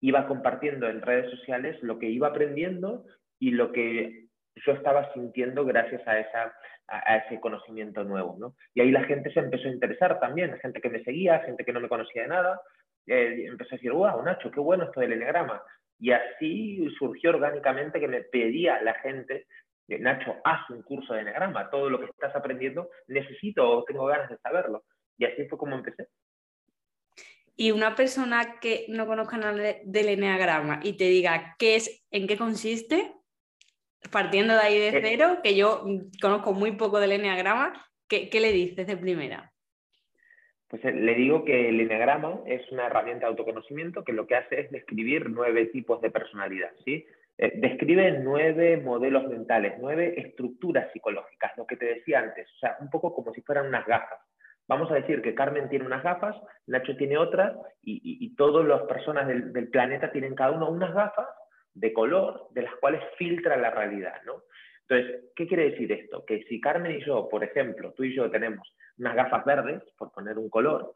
iba 0.00 0.26
compartiendo 0.26 0.88
en 0.88 1.00
redes 1.00 1.30
sociales 1.30 1.80
lo 1.82 2.00
que 2.00 2.08
iba 2.08 2.28
aprendiendo 2.28 3.04
y 3.38 3.50
lo 3.50 3.72
que 3.72 4.22
yo 4.56 4.72
estaba 4.72 5.12
sintiendo 5.12 5.64
gracias 5.64 6.06
a, 6.06 6.18
esa, 6.18 6.54
a, 6.88 7.16
ese 7.18 7.40
conocimiento 7.40 8.04
nuevo. 8.04 8.36
¿no? 8.38 8.54
Y 8.74 8.80
ahí 8.80 8.90
la 8.90 9.04
gente 9.04 9.32
se 9.32 9.40
empezó 9.40 9.68
a 9.68 9.72
interesar 9.72 10.20
también, 10.20 10.58
gente 10.58 10.80
que 10.80 10.90
me 10.90 11.02
seguía, 11.04 11.40
gente 11.40 11.64
que 11.64 11.72
no 11.72 11.80
me 11.80 11.88
conocía 11.88 12.22
de 12.22 12.28
nada, 12.28 12.60
eh, 13.06 13.46
empezó 13.46 13.74
a 13.74 13.78
decir, 13.78 13.92
wow, 13.92 14.22
Nacho, 14.22 14.50
qué 14.50 14.60
bueno 14.60 14.84
esto 14.84 15.00
del 15.00 15.12
enegrama. 15.12 15.62
Y 15.98 16.12
así 16.12 16.84
surgió 16.98 17.30
orgánicamente 17.30 18.00
que 18.00 18.08
me 18.08 18.22
pedía 18.22 18.82
la 18.82 18.94
gente, 18.94 19.46
Nacho, 19.88 20.36
haz 20.44 20.68
un 20.70 20.82
curso 20.82 21.14
de 21.14 21.20
enegrama, 21.20 21.70
todo 21.70 21.88
lo 21.90 22.00
que 22.00 22.06
estás 22.06 22.34
aprendiendo 22.34 22.90
necesito 23.08 23.68
o 23.68 23.84
tengo 23.84 24.06
ganas 24.06 24.28
de 24.28 24.38
saberlo. 24.38 24.84
Y 25.18 25.24
así 25.24 25.46
fue 25.46 25.58
como 25.58 25.76
empecé. 25.76 26.08
Y 27.54 27.70
una 27.70 27.94
persona 27.94 28.58
que 28.60 28.86
no 28.88 29.06
conozca 29.06 29.36
nada 29.36 29.52
del 29.84 30.08
eneagrama 30.08 30.80
y 30.82 30.96
te 30.96 31.04
diga 31.04 31.54
qué 31.58 31.76
es, 31.76 32.04
en 32.10 32.26
qué 32.26 32.36
consiste, 32.36 33.12
partiendo 34.10 34.54
de 34.54 34.60
ahí 34.60 34.78
de 34.78 34.88
eh. 34.88 35.00
cero, 35.02 35.38
que 35.42 35.54
yo 35.56 35.84
conozco 36.20 36.52
muy 36.52 36.72
poco 36.72 37.00
del 37.00 37.12
Enneagrama, 37.12 37.72
¿qué, 38.08 38.28
¿qué, 38.28 38.40
le 38.40 38.52
dices 38.52 38.86
de 38.86 38.96
primera? 38.96 39.52
Pues 40.68 40.84
eh, 40.84 40.92
le 40.92 41.14
digo 41.14 41.44
que 41.44 41.68
el 41.68 41.80
Enneagrama 41.80 42.40
es 42.46 42.70
una 42.72 42.86
herramienta 42.86 43.26
de 43.26 43.30
autoconocimiento 43.30 44.04
que 44.04 44.12
lo 44.12 44.26
que 44.26 44.36
hace 44.36 44.60
es 44.60 44.70
describir 44.70 45.30
nueve 45.30 45.66
tipos 45.66 46.00
de 46.00 46.10
personalidad, 46.10 46.70
¿sí? 46.84 47.06
Eh, 47.38 47.52
describe 47.56 48.18
nueve 48.20 48.76
modelos 48.76 49.26
mentales, 49.28 49.74
nueve 49.80 50.14
estructuras 50.20 50.92
psicológicas, 50.92 51.52
lo 51.56 51.66
que 51.66 51.76
te 51.76 51.86
decía 51.86 52.20
antes, 52.20 52.48
o 52.56 52.58
sea, 52.58 52.76
un 52.80 52.90
poco 52.90 53.14
como 53.14 53.32
si 53.32 53.40
fueran 53.42 53.66
unas 53.66 53.86
gafas. 53.86 54.18
Vamos 54.68 54.90
a 54.90 54.94
decir 54.94 55.22
que 55.22 55.34
Carmen 55.34 55.68
tiene 55.68 55.84
unas 55.84 56.02
gafas, 56.02 56.36
Nacho 56.66 56.96
tiene 56.96 57.18
otras, 57.18 57.56
y, 57.82 58.00
y, 58.02 58.34
todas 58.36 58.64
las 58.66 58.82
personas 58.82 59.26
del, 59.26 59.52
del 59.52 59.68
planeta 59.68 60.12
tienen 60.12 60.34
cada 60.34 60.52
uno 60.52 60.70
unas 60.70 60.94
gafas 60.94 61.26
de 61.74 61.92
color 61.92 62.48
de 62.50 62.62
las 62.62 62.74
cuales 62.76 63.02
filtra 63.16 63.56
la 63.56 63.70
realidad, 63.70 64.20
¿no? 64.26 64.42
Entonces, 64.88 65.24
¿qué 65.34 65.46
quiere 65.46 65.70
decir 65.70 65.90
esto? 65.92 66.24
Que 66.26 66.42
si 66.44 66.60
Carmen 66.60 66.92
y 66.92 67.04
yo, 67.04 67.28
por 67.28 67.44
ejemplo, 67.44 67.92
tú 67.92 68.04
y 68.04 68.14
yo 68.14 68.30
tenemos 68.30 68.76
unas 68.98 69.14
gafas 69.14 69.44
verdes, 69.44 69.82
por 69.96 70.12
poner 70.12 70.38
un 70.38 70.50
color, 70.50 70.94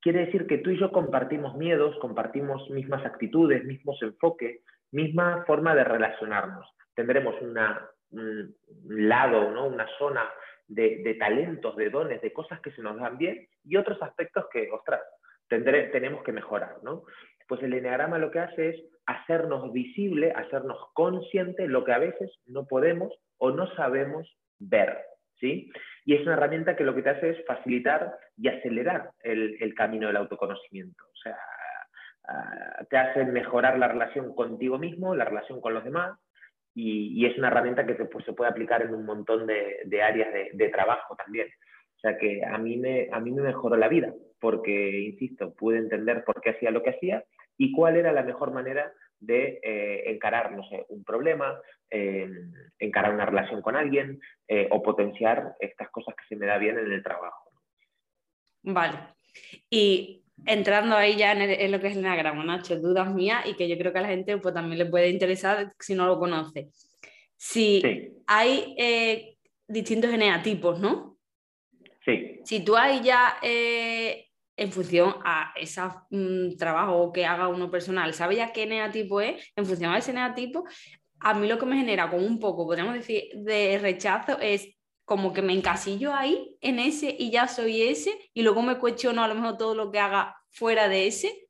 quiere 0.00 0.26
decir 0.26 0.46
que 0.46 0.58
tú 0.58 0.70
y 0.70 0.78
yo 0.78 0.90
compartimos 0.90 1.56
miedos, 1.56 1.98
compartimos 2.00 2.70
mismas 2.70 3.04
actitudes, 3.04 3.64
mismos 3.64 4.00
enfoques, 4.02 4.62
misma 4.92 5.44
forma 5.46 5.74
de 5.74 5.84
relacionarnos. 5.84 6.66
Tendremos 6.94 7.34
un 7.42 8.54
lado, 8.88 9.50
¿no? 9.50 9.66
una 9.66 9.86
zona 9.98 10.24
de, 10.66 11.02
de, 11.02 11.14
talentos, 11.14 11.76
de 11.76 11.90
dones, 11.90 12.20
de 12.22 12.32
cosas 12.32 12.60
que 12.60 12.70
se 12.70 12.82
nos 12.82 12.98
dan 12.98 13.18
bien 13.18 13.46
y 13.64 13.76
otros 13.76 14.00
aspectos 14.02 14.46
que, 14.50 14.70
ostras, 14.70 15.02
tendré, 15.48 15.88
tenemos 15.88 16.22
que 16.22 16.32
mejorar. 16.32 16.76
¿no? 16.82 17.04
Pues 17.48 17.62
el 17.62 17.72
enneagrama 17.72 18.18
lo 18.18 18.30
que 18.30 18.40
hace 18.40 18.68
es 18.68 18.84
hacernos 19.06 19.72
visible, 19.72 20.32
hacernos 20.36 20.78
consciente 20.92 21.66
lo 21.66 21.84
que 21.84 21.92
a 21.92 21.98
veces 21.98 22.30
no 22.46 22.66
podemos 22.66 23.12
o 23.38 23.50
no 23.50 23.66
sabemos 23.74 24.36
ver. 24.58 24.98
¿sí? 25.40 25.72
Y 26.04 26.14
es 26.14 26.22
una 26.22 26.34
herramienta 26.34 26.76
que 26.76 26.84
lo 26.84 26.94
que 26.94 27.02
te 27.02 27.10
hace 27.10 27.30
es 27.30 27.46
facilitar 27.46 28.14
y 28.36 28.48
acelerar 28.48 29.10
el, 29.22 29.74
camino 29.74 30.08
del 30.08 30.16
autoconocimiento. 30.16 31.04
O 31.04 31.16
sea, 31.16 31.36
ah, 32.28 32.84
te 32.90 32.96
hace 32.98 33.24
mejorar 33.24 33.78
la 33.78 33.88
relación 33.88 34.34
contigo 34.34 34.78
mismo, 34.78 35.14
la 35.14 35.24
relación 35.24 35.60
con 35.60 35.74
los 35.74 35.84
demás, 35.84 36.18
y, 36.74 37.26
es 37.26 37.36
una 37.38 37.48
herramienta 37.48 37.86
que 37.86 37.94
pues, 37.94 38.24
se 38.24 38.34
puede 38.34 38.50
aplicar 38.50 38.82
en 38.82 38.94
un 38.94 39.04
montón 39.04 39.46
de, 39.46 40.02
áreas 40.02 40.28
de, 40.52 40.68
trabajo 40.68 41.16
también. 41.16 41.48
O 41.96 42.00
sea 42.00 42.16
que 42.16 42.44
a 42.44 42.56
mí, 42.58 42.76
me, 42.76 43.08
a 43.10 43.18
mí 43.18 43.32
me 43.32 43.42
mejoró 43.42 43.76
la 43.76 43.88
vida, 43.88 44.12
porque, 44.38 45.00
insisto, 45.00 45.52
pude 45.54 45.78
entender 45.78 46.22
por 46.24 46.40
qué 46.40 46.50
hacía 46.50 46.70
lo 46.70 46.82
que 46.82 46.90
hacía 46.90 47.24
y 47.58 47.72
cuál 47.72 47.96
era 47.96 48.12
la 48.12 48.22
mejor 48.22 48.52
manera 48.52 48.90
de 49.20 49.58
eh, 49.62 50.10
encarar, 50.10 50.52
no 50.52 50.66
sé, 50.68 50.86
un 50.88 51.04
problema, 51.04 51.60
em, 51.90 52.52
encarar 52.78 53.12
una 53.12 53.26
relación 53.26 53.60
con 53.60 53.76
alguien 53.76 54.20
eh, 54.46 54.68
o 54.70 54.82
potenciar 54.82 55.56
estas 55.58 55.90
cosas 55.90 56.14
que 56.14 56.24
se 56.28 56.36
me 56.36 56.46
da 56.46 56.56
bien 56.56 56.78
en 56.78 56.90
el 56.92 57.02
trabajo. 57.02 57.50
Vale. 58.62 58.98
Y 59.68 60.22
entrando 60.46 60.96
ahí 60.96 61.16
ya 61.16 61.32
en, 61.32 61.72
lo 61.72 61.80
que 61.80 61.88
es 61.88 61.96
el 61.96 62.04
enagrama, 62.04 62.44
Nacho, 62.44 62.78
dudas 62.78 63.12
mías 63.12 63.44
y 63.46 63.54
que 63.54 63.68
yo 63.68 63.76
creo 63.76 63.92
que 63.92 63.98
a 63.98 64.02
la 64.02 64.08
gente 64.08 64.38
pues, 64.38 64.54
también 64.54 64.78
le 64.78 64.86
puede 64.86 65.08
interesar 65.08 65.72
si 65.78 65.94
no 65.94 66.06
lo 66.06 66.18
conoce. 66.18 66.68
Si 67.36 67.82
hay 68.26 68.74
eh, 68.78 69.36
distintos 69.66 70.12
eneatipos, 70.12 70.80
¿no? 70.80 71.18
Sí. 72.04 72.40
Si 72.44 72.64
tú 72.64 72.76
hay 72.76 73.02
ya, 73.02 73.38
eh, 73.42 74.27
en 74.58 74.72
función 74.72 75.14
a 75.24 75.52
ese 75.56 75.80
mm, 76.10 76.56
trabajo 76.58 77.12
que 77.12 77.24
haga 77.24 77.48
uno 77.48 77.70
personal, 77.70 78.12
sabe 78.12 78.36
ya 78.36 78.52
qué 78.52 78.64
eneatipo 78.64 79.20
es, 79.20 79.52
en 79.56 79.64
función 79.64 79.92
a 79.92 79.98
ese 79.98 80.10
eneatipo, 80.10 80.64
a 81.20 81.34
mí 81.34 81.48
lo 81.48 81.58
que 81.58 81.66
me 81.66 81.76
genera 81.76 82.10
como 82.10 82.26
un 82.26 82.40
poco, 82.40 82.66
podríamos 82.66 82.94
decir, 82.94 83.30
de 83.34 83.78
rechazo 83.78 84.38
es 84.40 84.76
como 85.04 85.32
que 85.32 85.42
me 85.42 85.54
encasillo 85.54 86.12
ahí 86.12 86.56
en 86.60 86.80
ese 86.80 87.14
y 87.18 87.30
ya 87.30 87.46
soy 87.46 87.82
ese 87.82 88.10
y 88.34 88.42
luego 88.42 88.62
me 88.62 88.78
cuestiono 88.78 89.22
a 89.22 89.28
lo 89.28 89.34
mejor 89.36 89.56
todo 89.56 89.74
lo 89.74 89.90
que 89.90 90.00
haga 90.00 90.36
fuera 90.50 90.88
de 90.88 91.06
ese. 91.06 91.48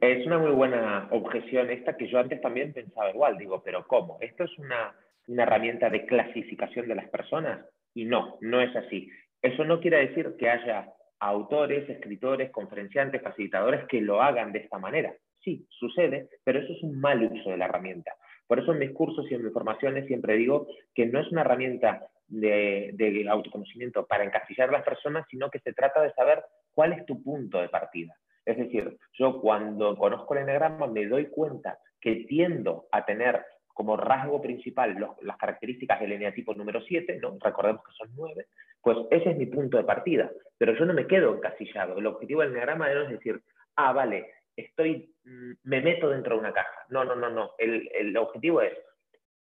Es 0.00 0.26
una 0.26 0.38
muy 0.38 0.52
buena 0.52 1.08
objeción 1.10 1.70
esta 1.70 1.96
que 1.96 2.08
yo 2.08 2.18
antes 2.18 2.40
también 2.40 2.72
pensaba 2.72 3.10
igual, 3.10 3.36
digo, 3.36 3.62
pero 3.62 3.86
¿cómo? 3.86 4.16
¿Esto 4.20 4.44
es 4.44 4.58
una, 4.58 4.94
una 5.26 5.42
herramienta 5.42 5.90
de 5.90 6.06
clasificación 6.06 6.88
de 6.88 6.94
las 6.94 7.08
personas? 7.10 7.66
Y 7.94 8.04
no, 8.06 8.38
no 8.40 8.62
es 8.62 8.74
así. 8.76 9.10
Eso 9.42 9.64
no 9.64 9.80
quiere 9.80 10.08
decir 10.08 10.36
que 10.38 10.48
haya 10.48 10.94
autores, 11.20 11.88
escritores, 11.88 12.50
conferenciantes, 12.50 13.22
facilitadores 13.22 13.86
que 13.86 14.00
lo 14.00 14.22
hagan 14.22 14.52
de 14.52 14.60
esta 14.60 14.78
manera. 14.78 15.14
Sí, 15.42 15.66
sucede, 15.70 16.28
pero 16.44 16.60
eso 16.60 16.72
es 16.72 16.82
un 16.82 17.00
mal 17.00 17.22
uso 17.22 17.50
de 17.50 17.56
la 17.56 17.66
herramienta. 17.66 18.12
Por 18.46 18.58
eso 18.58 18.72
en 18.72 18.80
mis 18.80 18.92
cursos 18.92 19.30
y 19.30 19.34
en 19.34 19.44
mis 19.44 19.52
formaciones 19.52 20.06
siempre 20.06 20.36
digo 20.36 20.66
que 20.94 21.06
no 21.06 21.20
es 21.20 21.30
una 21.30 21.42
herramienta 21.42 22.06
de, 22.28 23.26
autoconocimiento 23.28 24.06
para 24.06 24.24
encasillar 24.24 24.68
a 24.68 24.72
las 24.72 24.84
personas, 24.84 25.26
sino 25.30 25.50
que 25.50 25.60
se 25.60 25.72
trata 25.72 26.02
de 26.02 26.12
saber 26.12 26.42
cuál 26.72 26.92
es 26.92 27.06
tu 27.06 27.22
punto 27.22 27.60
de 27.60 27.68
partida. 27.68 28.16
Es 28.44 28.56
decir, 28.56 28.96
yo 29.12 29.40
cuando 29.40 29.96
conozco 29.96 30.34
el 30.34 30.42
enagrama 30.42 30.86
me 30.86 31.06
doy 31.06 31.26
cuenta 31.26 31.78
que 32.00 32.24
tiendo 32.28 32.86
a 32.90 33.04
tener 33.04 33.44
como 33.72 33.96
rasgo 33.96 34.40
principal 34.42 34.96
las 35.22 35.36
características 35.36 36.00
del 36.00 36.12
eneatipo 36.12 36.54
número 36.54 36.80
7, 36.80 37.18
¿no? 37.20 37.36
recordemos 37.40 37.82
que 37.84 37.92
son 37.92 38.10
9, 38.16 38.46
pues 38.82 38.98
ese 39.10 39.30
es 39.30 39.36
mi 39.36 39.46
punto 39.46 39.76
de 39.76 39.84
partida. 39.84 40.30
Pero 40.58 40.74
yo 40.74 40.84
no 40.84 40.94
me 40.94 41.06
quedo 41.06 41.34
encasillado. 41.34 41.98
El 41.98 42.06
objetivo 42.06 42.42
del 42.42 42.52
enagrama 42.52 42.90
es 42.90 43.10
decir, 43.10 43.40
ah, 43.76 43.92
vale, 43.92 44.32
estoy, 44.56 45.14
mm, 45.24 45.52
me 45.64 45.80
meto 45.80 46.08
dentro 46.08 46.34
de 46.34 46.40
una 46.40 46.52
caja. 46.52 46.84
No, 46.88 47.04
no, 47.04 47.14
no, 47.14 47.30
no. 47.30 47.52
El, 47.58 47.88
el 47.94 48.16
objetivo 48.16 48.60
es, 48.62 48.76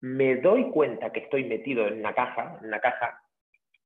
me 0.01 0.37
doy 0.37 0.71
cuenta 0.71 1.11
que 1.11 1.21
estoy 1.21 1.45
metido 1.45 1.87
en 1.87 2.01
una 2.01 2.15
caja, 2.15 2.59
en 2.61 2.69
una 2.69 2.81
caja 2.81 3.21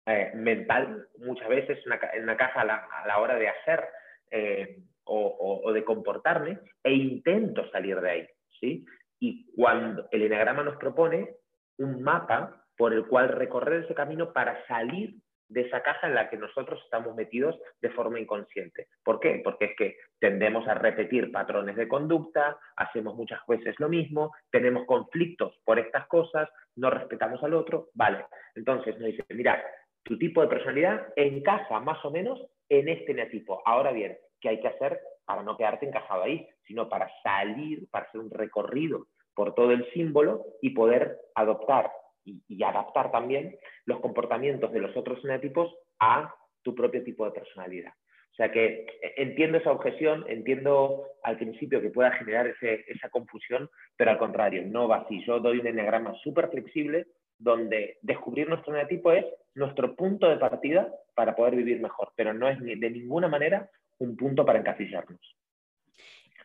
eh, 0.07 0.33
mental, 0.35 1.09
muchas 1.19 1.49
veces 1.49 1.79
en 2.15 2.23
una 2.23 2.37
caja 2.37 2.61
a 2.61 2.65
la, 3.07 3.19
hora 3.19 3.37
de 3.37 3.49
hacer 3.49 3.85
eh, 4.31 4.79
o, 5.05 5.63
o, 5.65 5.73
de 5.73 5.85
comportarme, 5.85 6.59
e 6.83 6.93
intento 6.93 7.69
salir 7.71 8.01
de 8.01 8.11
ahí. 8.11 8.29
¿sí? 8.61 8.85
y 9.19 9.51
cuando 9.55 10.09
el 10.11 10.23
enagrama 10.23 10.63
nos 10.63 10.77
propone 10.77 11.37
un 11.79 12.03
mapa 12.03 12.65
por 12.77 12.93
el 12.93 13.07
cual 13.07 13.29
recorrer 13.29 13.85
ese 13.85 13.95
camino 13.95 14.33
para 14.33 14.67
salir 14.67 15.17
de 15.49 15.63
esa 15.63 15.83
caja 15.83 16.07
en 16.07 16.15
la 16.15 16.29
que 16.29 16.37
nosotros 16.37 16.81
estamos 16.85 17.15
metidos 17.15 17.59
de 17.81 17.91
forma 17.91 18.21
inconsciente. 18.21 18.89
¿Por 19.05 19.21
qué? 19.21 19.41
Porque 19.43 19.67
es 19.67 19.77
que 19.77 19.97
tendemos 20.19 20.67
a 20.69 20.75
repetir 20.75 21.31
patrones 21.33 21.77
de 21.77 21.89
conducta, 21.89 22.59
hacemos 22.77 23.15
muchas 23.15 23.41
veces 23.47 23.75
lo 23.79 23.89
mismo, 23.89 24.35
tenemos 24.51 24.85
conflictos 24.87 25.59
por 25.65 25.79
estas 25.79 26.07
cosas, 26.09 26.49
no 26.75 26.91
respetamos 26.91 27.43
al 27.43 27.55
otro, 27.55 27.89
vale. 27.95 28.27
Entonces 28.55 28.99
nos 28.99 29.07
dice, 29.07 29.25
mira, 29.31 29.63
tu 30.03 30.19
tipo 30.19 30.43
de 30.43 30.49
personalidad 30.49 31.09
encaja 31.17 31.81
más 31.81 32.05
o 32.05 32.11
menos 32.11 32.41
en 32.69 32.89
este 32.89 33.15
neatipo. 33.15 33.63
Ahora 33.65 33.93
bien, 33.93 34.17
¿qué 34.41 34.51
hay 34.51 34.61
que 34.61 34.69
hacer 34.69 35.01
para 35.25 35.43
no 35.43 35.57
quedarte 35.57 35.87
encajado 35.87 36.23
ahí? 36.23 36.49
sino 36.67 36.89
para 36.89 37.11
salir, 37.23 37.89
para 37.91 38.07
hacer 38.07 38.21
un 38.21 38.31
recorrido 38.31 39.07
por 39.35 39.55
todo 39.55 39.71
el 39.73 39.89
símbolo 39.93 40.45
y 40.63 40.71
poder 40.71 41.19
adoptar 41.35 41.91
y, 42.27 42.63
adaptar 42.63 43.11
también 43.11 43.57
los 43.85 44.01
comportamientos 44.01 44.73
de 44.73 44.81
los 44.81 44.97
otros 44.97 45.25
eneatipos 45.25 45.75
a 45.99 46.35
tu 46.63 46.75
propio 46.75 47.03
tipo 47.03 47.25
de 47.25 47.31
personalidad. 47.31 47.93
O 48.33 48.37
sea 48.37 48.51
que 48.53 48.87
eh, 49.03 49.15
entiendo 49.17 49.59
esa 49.59 49.73
objeción, 49.73 50.25
entiendo 50.29 51.05
al 51.23 51.39
principio 51.39 51.81
que 51.81 51.91
pueda 51.91 52.11
generar 52.13 52.47
esa 52.49 53.09
confusión, 53.09 53.71
pero 53.97 54.11
al 54.11 54.19
contrario, 54.19 54.63
no 54.67 54.89
va 54.89 54.99
así. 54.99 55.25
Yo 55.25 55.41
doy 55.41 55.59
un 55.61 55.67
eneagrama 55.67 56.15
súper 56.23 56.51
flexible 56.51 57.07
donde 57.39 57.99
descubrir 58.03 58.49
nuestro 58.49 58.75
eneatipo 58.75 59.13
es 59.13 59.25
nuestro 59.55 59.95
punto 59.95 60.29
de 60.29 60.37
partida 60.37 60.93
para 61.15 61.35
poder 61.35 61.57
vivir 61.57 61.81
mejor, 61.81 62.13
pero 62.17 62.35
no 62.35 62.49
es 62.49 62.59
de 62.61 62.91
ninguna 62.91 63.29
manera 63.29 63.71
un 63.99 64.17
punto 64.17 64.45
para 64.45 64.59
encasillarnos. 64.59 65.37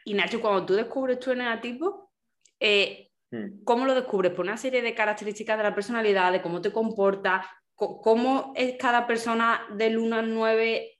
Y 0.05 0.13
Nacho, 0.13 0.41
cuando 0.41 0.65
tú 0.65 0.73
descubres 0.73 1.19
tu 1.19 1.31
eneatipo, 1.31 2.11
eh. 2.59 3.10
¿Cómo 3.63 3.85
lo 3.85 3.95
descubres? 3.95 4.33
¿Por 4.33 4.45
una 4.45 4.57
serie 4.57 4.81
de 4.81 4.93
características 4.93 5.57
de 5.57 5.63
la 5.63 5.75
personalidad, 5.75 6.31
de 6.31 6.41
cómo 6.41 6.61
te 6.61 6.71
comportas? 6.71 7.45
¿Cómo 7.75 8.53
es 8.55 8.77
cada 8.77 9.07
persona 9.07 9.61
del 9.75 9.97
1 9.97 10.15
al 10.15 10.33
9 10.33 10.91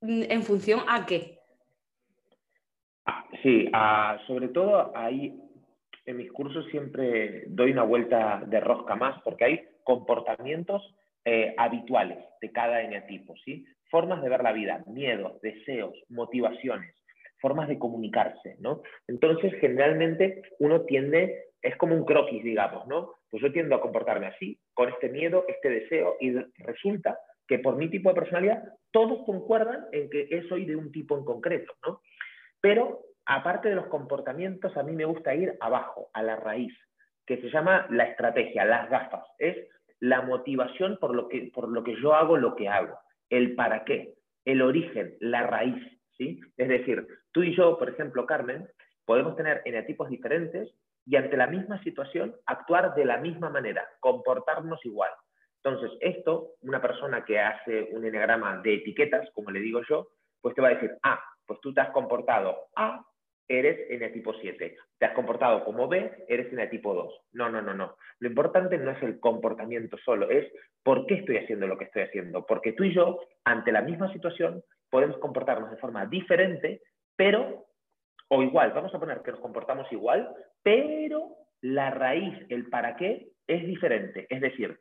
mm, 0.00 0.22
en 0.30 0.42
función 0.42 0.80
a 0.88 1.04
qué? 1.04 1.38
Ah, 3.04 3.24
sí, 3.42 3.68
ah, 3.72 4.18
sobre 4.26 4.48
todo 4.48 4.96
ahí 4.96 5.38
en 6.06 6.16
mis 6.16 6.32
cursos 6.32 6.64
siempre 6.70 7.44
doy 7.48 7.72
una 7.72 7.82
vuelta 7.82 8.42
de 8.46 8.60
rosca 8.60 8.96
más 8.96 9.20
porque 9.22 9.44
hay 9.44 9.68
comportamientos 9.84 10.82
eh, 11.24 11.54
habituales 11.58 12.18
de 12.40 12.50
cada 12.50 12.80
eneatipo, 12.80 13.34
¿sí? 13.44 13.66
Formas 13.90 14.22
de 14.22 14.30
ver 14.30 14.42
la 14.42 14.52
vida, 14.52 14.82
miedos, 14.86 15.40
deseos, 15.42 15.94
motivaciones 16.08 16.94
formas 17.40 17.68
de 17.68 17.78
comunicarse, 17.78 18.56
¿no? 18.60 18.82
Entonces, 19.08 19.52
generalmente 19.60 20.42
uno 20.58 20.82
tiende, 20.82 21.46
es 21.62 21.76
como 21.76 21.94
un 21.94 22.04
croquis, 22.04 22.42
digamos, 22.42 22.86
¿no? 22.86 23.14
Pues 23.30 23.42
yo 23.42 23.52
tiendo 23.52 23.74
a 23.76 23.80
comportarme 23.80 24.26
así, 24.26 24.58
con 24.74 24.88
este 24.88 25.08
miedo, 25.08 25.44
este 25.48 25.68
deseo, 25.68 26.16
y 26.20 26.32
resulta 26.58 27.18
que 27.46 27.58
por 27.58 27.76
mi 27.76 27.88
tipo 27.88 28.08
de 28.08 28.14
personalidad 28.14 28.62
todos 28.90 29.24
concuerdan 29.24 29.86
en 29.92 30.08
que 30.08 30.42
soy 30.48 30.64
de 30.64 30.76
un 30.76 30.90
tipo 30.92 31.18
en 31.18 31.24
concreto, 31.24 31.74
¿no? 31.86 32.00
Pero 32.60 33.00
aparte 33.26 33.68
de 33.68 33.74
los 33.74 33.86
comportamientos, 33.86 34.76
a 34.76 34.82
mí 34.82 34.92
me 34.92 35.04
gusta 35.04 35.34
ir 35.34 35.56
abajo, 35.60 36.10
a 36.12 36.22
la 36.22 36.36
raíz, 36.36 36.72
que 37.26 37.40
se 37.40 37.50
llama 37.50 37.86
la 37.90 38.04
estrategia, 38.04 38.64
las 38.64 38.88
gafas. 38.90 39.24
Es 39.38 39.56
la 40.00 40.22
motivación 40.22 40.98
por 40.98 41.14
lo 41.14 41.28
que, 41.28 41.50
por 41.54 41.68
lo 41.68 41.84
que 41.84 42.00
yo 42.00 42.14
hago 42.14 42.36
lo 42.36 42.56
que 42.56 42.68
hago, 42.68 42.98
el 43.28 43.54
para 43.54 43.84
qué, 43.84 44.14
el 44.44 44.62
origen, 44.62 45.16
la 45.20 45.46
raíz. 45.46 46.00
Es 46.18 46.68
decir, 46.68 47.06
tú 47.32 47.42
y 47.42 47.56
yo, 47.56 47.78
por 47.78 47.88
ejemplo, 47.88 48.26
Carmen, 48.26 48.68
podemos 49.06 49.36
tener 49.36 49.62
eneatipos 49.64 50.10
diferentes 50.10 50.74
y 51.10 51.16
ante 51.16 51.36
la 51.36 51.48
misma 51.48 51.82
situación 51.82 52.36
actuar 52.46 52.94
de 52.94 53.04
la 53.04 53.18
misma 53.18 53.50
manera, 53.50 53.84
comportarnos 53.98 54.78
igual. 54.86 55.10
Entonces, 55.56 55.90
esto, 56.00 56.52
una 56.60 56.80
persona 56.80 57.24
que 57.24 57.40
hace 57.40 57.88
un 57.90 58.04
eneagrama 58.04 58.58
de 58.58 58.74
etiquetas, 58.74 59.28
como 59.34 59.50
le 59.50 59.58
digo 59.58 59.80
yo, 59.88 60.10
pues 60.40 60.54
te 60.54 60.62
va 60.62 60.68
a 60.68 60.74
decir, 60.74 60.96
ah, 61.02 61.20
pues 61.44 61.60
tú 61.60 61.74
te 61.74 61.80
has 61.80 61.90
comportado 61.90 62.68
A, 62.76 63.04
eres 63.48 63.90
eneatipo 63.90 64.34
7. 64.34 64.76
Te 64.98 65.06
has 65.06 65.12
comportado 65.12 65.64
como 65.64 65.88
B, 65.88 66.26
eres 66.28 66.52
eneatipo 66.52 66.94
2. 66.94 67.12
No, 67.32 67.50
no, 67.50 67.60
no, 67.60 67.74
no. 67.74 67.96
Lo 68.20 68.28
importante 68.28 68.78
no 68.78 68.92
es 68.92 69.02
el 69.02 69.18
comportamiento 69.18 69.98
solo, 70.04 70.30
es 70.30 70.46
por 70.84 71.06
qué 71.06 71.14
estoy 71.14 71.38
haciendo 71.38 71.66
lo 71.66 71.76
que 71.76 71.86
estoy 71.86 72.02
haciendo. 72.02 72.46
Porque 72.46 72.72
tú 72.72 72.84
y 72.84 72.94
yo, 72.94 73.18
ante 73.44 73.72
la 73.72 73.82
misma 73.82 74.12
situación, 74.12 74.62
podemos 74.88 75.18
comportarnos 75.18 75.72
de 75.72 75.76
forma 75.78 76.06
diferente, 76.06 76.82
pero, 77.16 77.66
o 78.28 78.44
igual, 78.44 78.70
vamos 78.72 78.94
a 78.94 79.00
poner 79.00 79.22
que 79.22 79.32
nos 79.32 79.40
comportamos 79.40 79.90
igual, 79.90 80.32
pero 80.62 81.36
la 81.60 81.90
raíz, 81.90 82.34
el 82.48 82.68
para 82.68 82.96
qué, 82.96 83.28
es 83.46 83.66
diferente. 83.66 84.26
Es 84.30 84.40
decir, 84.40 84.78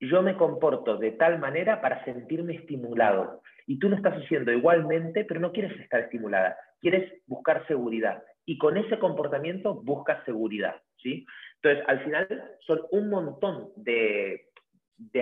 yo 0.00 0.22
me 0.22 0.36
comporto 0.36 0.96
de 0.96 1.12
tal 1.12 1.38
manera 1.38 1.80
para 1.80 2.04
sentirme 2.04 2.54
estimulado. 2.54 3.42
Y 3.66 3.78
tú 3.78 3.88
lo 3.88 3.96
estás 3.96 4.14
haciendo 4.22 4.52
igualmente, 4.52 5.24
pero 5.24 5.40
no 5.40 5.52
quieres 5.52 5.78
estar 5.80 6.00
estimulada, 6.00 6.56
quieres 6.80 7.22
buscar 7.26 7.66
seguridad. 7.66 8.22
Y 8.44 8.58
con 8.58 8.76
ese 8.76 8.98
comportamiento 8.98 9.74
buscas 9.82 10.22
seguridad. 10.24 10.76
¿sí? 11.02 11.26
Entonces, 11.62 11.84
al 11.88 12.04
final 12.04 12.56
son 12.66 12.82
un 12.90 13.08
montón 13.08 13.70
de, 13.76 14.48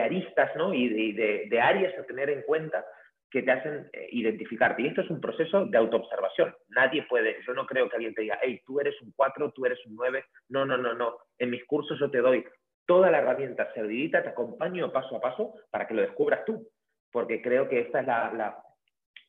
aristas 0.01 0.51
¿no? 0.57 0.75
y 0.75 1.13
de, 1.13 1.47
de 1.49 1.61
áreas 1.61 1.97
a 1.99 2.05
tener 2.05 2.31
en 2.31 2.43
cuenta 2.43 2.85
que 3.33 3.43
te 3.43 3.51
hacen 3.51 3.89
eh, 3.93 4.09
identificarte. 4.13 4.83
Y 4.83 4.89
esto 4.89 5.01
es 5.01 5.11
un 5.11 5.21
proceso 5.21 5.65
de 5.65 5.79
autoobservación. 5.79 6.55
Nadie 6.69 7.05
puede, 7.05 7.39
yo 7.47 7.55
no 7.55 7.67
creo 7.67 7.89
que 7.89 7.97
alguien 7.97 8.15
te 8.15 8.23
diga, 8.23 8.39
hey, 8.43 8.61
tú 8.67 8.79
eres 8.79 9.01
un 9.01 9.13
4, 9.17 9.53
tú 9.53 9.65
eres 9.65 9.79
un 9.87 9.97
9. 9.97 10.23
No, 10.51 10.67
no, 10.67 10.77
no, 10.77 10.93
no. 10.93 11.17
En 11.39 11.51
mis 11.51 11.65
cursos 11.65 11.99
yo 11.99 12.11
te 12.11 12.19
doy 12.19 12.45
toda 12.85 13.11
la 13.11 13.19
herramienta 13.19 13.73
servidita, 13.73 14.23
te 14.23 14.29
acompaño 14.29 14.93
paso 14.93 15.17
a 15.17 15.21
paso 15.21 15.55
para 15.71 15.87
que 15.87 15.95
lo 15.95 16.03
descubras 16.03 16.45
tú. 16.45 16.69
Porque 17.11 17.41
creo 17.41 17.69
que 17.69 17.81
esta 17.81 18.01
es 18.01 18.07
la, 18.07 18.63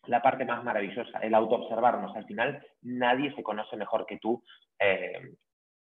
la, 0.05 0.21
parte 0.21 0.43
más 0.43 0.63
maravillosa, 0.65 1.19
el 1.19 1.33
autoobservarnos. 1.33 2.13
Al 2.15 2.25
final, 2.25 2.65
nadie 2.81 3.33
se 3.35 3.43
conoce 3.43 3.77
mejor 3.77 4.05
que 4.05 4.17
tú. 4.17 4.43
Eh, 4.79 5.33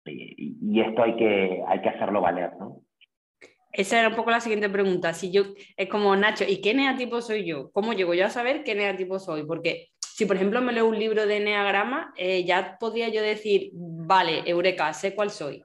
y, 0.05 0.81
esto 0.81 1.03
hay 1.03 1.15
que, 1.15 1.63
hay 1.65 1.81
que 1.81 1.89
hacerlo 1.89 2.21
valer, 2.21 2.51
¿no? 2.57 2.81
Esa 3.71 3.99
era 3.99 4.09
un 4.09 4.15
poco 4.15 4.31
la 4.31 4.39
siguiente 4.39 4.69
pregunta. 4.69 5.13
Si 5.13 5.31
yo, 5.31 5.43
es 5.77 5.89
como 5.89 6.15
Nacho, 6.15 6.43
¿y 6.47 6.61
qué 6.61 6.73
neatipo 6.73 7.21
soy 7.21 7.45
yo? 7.45 7.71
¿Cómo 7.71 7.93
llego 7.93 8.13
yo 8.13 8.25
a 8.25 8.29
saber 8.29 8.63
qué 8.63 8.75
neatipo 8.75 9.19
soy? 9.19 9.45
Porque 9.45 9.89
si, 9.99 10.25
por 10.25 10.35
ejemplo, 10.35 10.61
me 10.61 10.73
leo 10.73 10.87
un 10.87 10.97
libro 10.97 11.25
de 11.25 11.39
neagrama, 11.39 12.13
eh, 12.17 12.43
ya 12.45 12.77
podría 12.79 13.09
yo 13.09 13.21
decir, 13.21 13.69
vale, 13.73 14.41
Eureka, 14.45 14.91
sé 14.93 15.15
cuál 15.15 15.29
soy. 15.29 15.63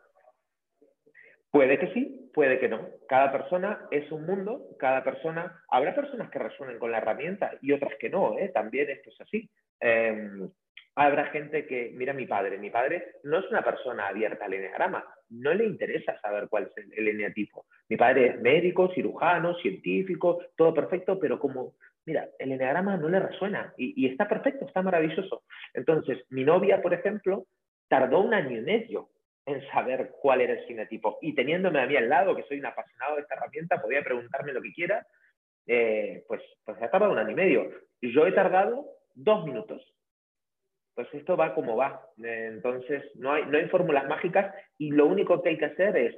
Puede 1.51 1.79
que 1.79 1.93
sí, 1.93 2.31
puede 2.35 2.59
que 2.59 2.69
no. 2.69 2.89
Cada 3.09 3.33
persona 3.33 3.87
es 3.91 4.11
un 4.11 4.27
mundo, 4.27 4.77
cada 4.79 5.03
persona, 5.05 5.63
habrá 5.69 5.95
personas 5.95 6.31
que 6.31 6.39
resuenen 6.39 6.79
con 6.79 6.91
la 6.91 6.99
herramienta 6.99 7.53
y 7.63 7.73
otras 7.73 7.95
que 7.99 8.11
no, 8.11 8.37
¿eh? 8.39 8.51
también 8.53 8.91
esto 8.91 9.11
es 9.11 9.21
así. 9.21 9.49
Em, 9.81 10.51
habrá 10.97 11.27
gente 11.27 11.67
que, 11.67 11.93
mira 11.95 12.13
mi 12.13 12.27
padre, 12.27 12.59
mi 12.59 12.71
padre 12.71 13.17
no 13.23 13.39
es 13.39 13.51
una 13.51 13.63
persona 13.63 14.09
abierta 14.09 14.45
al 14.45 14.55
eneagrama, 14.55 15.05
no 15.31 15.55
le 15.55 15.65
interesa 15.65 16.21
saber 16.21 16.49
cuál 16.49 16.71
es 16.75 16.85
el, 16.97 17.09
eneatipo. 17.09 17.67
Mi 17.89 17.97
padre 17.97 18.27
es 18.27 18.41
médico, 18.41 18.91
cirujano, 18.95 19.55
científico, 19.57 20.41
todo 20.57 20.73
perfecto, 20.73 21.19
pero 21.19 21.39
como, 21.39 21.75
mira, 22.07 22.29
el 22.39 22.53
eneagrama 22.53 22.97
no 22.97 23.09
le 23.09 23.21
resuena 23.21 23.75
y, 23.77 24.07
está 24.07 24.29
perfecto, 24.29 24.67
está 24.67 24.83
maravilloso. 24.83 25.43
Entonces, 25.75 26.25
mi 26.31 26.45
novia, 26.45 26.81
por 26.81 26.95
ejemplo, 26.95 27.47
tardó 27.89 28.21
un 28.21 28.33
año 28.33 28.57
y 28.57 28.63
medio 28.63 29.11
en 29.47 29.67
saber 29.69 30.13
cuál 30.21 30.41
era 30.41 30.55
el 30.55 30.71
eneatipo. 30.71 31.19
Y 31.21 31.35
teniéndome 31.35 31.81
a 31.81 31.87
mí 31.87 31.97
al 31.97 32.09
lado, 32.09 32.35
que 32.35 32.45
soy 32.45 32.59
un 32.59 32.67
apasionado 32.67 33.17
de 33.17 33.23
esta 33.23 33.35
herramienta, 33.35 33.83
podía 33.83 34.03
preguntarme 34.03 34.55
lo 34.55 34.63
que 34.63 34.73
quiera, 34.73 35.07
eh, 35.67 36.25
pues, 36.27 36.41
pues 36.65 36.81
ha 36.81 36.91
tardado 36.91 37.13
un 37.13 37.19
año 37.19 37.33
y 37.33 37.35
medio. 37.35 37.71
Yo 38.01 38.27
he 38.27 38.33
tardado 38.33 38.87
dos 39.15 39.45
minutos 39.45 39.95
pues 40.95 41.13
esto 41.13 41.37
va 41.37 41.55
como 41.55 41.77
va. 41.77 42.09
Entonces, 42.23 43.03
no 43.17 43.33
hay, 43.33 43.45
no 43.47 43.59
hay 43.59 43.69
fórmulas 43.69 44.09
mágicas 44.09 44.55
y 44.79 44.91
lo 44.91 45.07
único 45.07 45.43
que 45.43 45.51
hay 45.51 45.59
que 45.59 45.65
hacer 45.67 45.97
es 45.97 46.17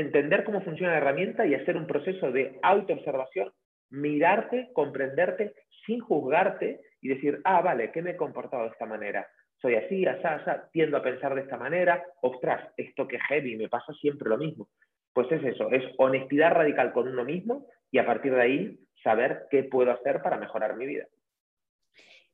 entender 0.00 0.44
cómo 0.44 0.62
funciona 0.62 0.92
la 0.92 0.98
herramienta 0.98 1.46
y 1.46 1.54
hacer 1.54 1.76
un 1.76 1.86
proceso 1.86 2.30
de 2.32 2.58
autoobservación, 2.62 3.52
mirarte, 3.90 4.70
comprenderte 4.72 5.54
sin 5.86 6.00
juzgarte 6.00 6.80
y 7.00 7.08
decir, 7.08 7.40
ah, 7.44 7.60
vale, 7.60 7.90
¿qué 7.92 8.02
me 8.02 8.10
he 8.10 8.16
comportado 8.16 8.64
de 8.64 8.70
esta 8.70 8.86
manera? 8.86 9.26
Soy 9.60 9.74
así, 9.74 10.06
asá, 10.06 10.36
asá, 10.36 10.68
tiendo 10.72 10.96
a 10.96 11.02
pensar 11.02 11.34
de 11.34 11.42
esta 11.42 11.56
manera, 11.56 12.02
ostras, 12.22 12.72
esto 12.76 13.06
que 13.06 13.18
heavy, 13.18 13.56
me 13.56 13.68
pasa 13.68 13.92
siempre 13.94 14.28
lo 14.28 14.38
mismo. 14.38 14.68
Pues 15.12 15.30
es 15.32 15.42
eso, 15.44 15.70
es 15.70 15.82
honestidad 15.98 16.52
radical 16.52 16.92
con 16.92 17.08
uno 17.08 17.24
mismo 17.24 17.66
y 17.90 17.98
a 17.98 18.06
partir 18.06 18.34
de 18.34 18.42
ahí 18.42 18.80
saber 19.02 19.46
qué 19.50 19.64
puedo 19.64 19.90
hacer 19.90 20.22
para 20.22 20.38
mejorar 20.38 20.76
mi 20.76 20.86
vida. 20.86 21.06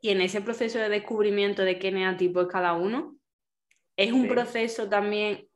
Y 0.01 0.11
en 0.11 0.21
ese 0.21 0.43
proceso 0.43 0.79
de 0.79 0.89
descubrimiento 0.89 1.65
de 1.65 1.79
qué 1.79 1.91
neatipo 1.91 2.43
es 2.43 2.49
cada 2.49 2.75
uno, 2.75 3.17
es 3.97 4.13
un 4.13 4.29
proceso 4.29 4.89
también 4.89 5.49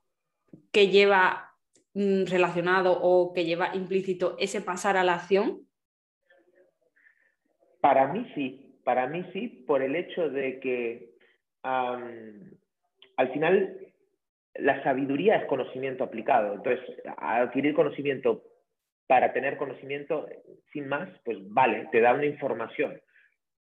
que 0.73 0.89
lleva 0.89 1.50
relacionado 1.95 2.99
o 3.01 3.33
que 3.33 3.45
lleva 3.45 3.75
implícito 3.75 4.37
ese 4.39 4.61
pasar 4.61 4.97
a 4.97 5.05
la 5.05 5.15
acción. 5.15 5.61
Para 7.81 8.13
mí 8.13 8.31
sí, 8.35 8.79
para 8.85 9.07
mí 9.07 9.25
sí, 9.33 9.49
por 9.67 9.83
el 9.83 9.97
hecho 9.97 10.29
de 10.31 10.61
que 10.61 11.11
al 11.63 13.33
final 13.33 13.77
la 14.55 14.83
sabiduría 14.83 15.37
es 15.37 15.47
conocimiento 15.47 16.05
aplicado. 16.05 16.55
Entonces, 16.55 16.85
adquirir 17.17 17.75
conocimiento 17.75 18.45
para 19.07 19.33
tener 19.33 19.57
conocimiento 19.57 20.29
sin 20.73 20.89
más, 20.89 21.09
pues 21.25 21.39
vale, 21.49 21.89
te 21.91 22.01
da 22.01 22.15
una 22.15 22.27
información 22.27 23.01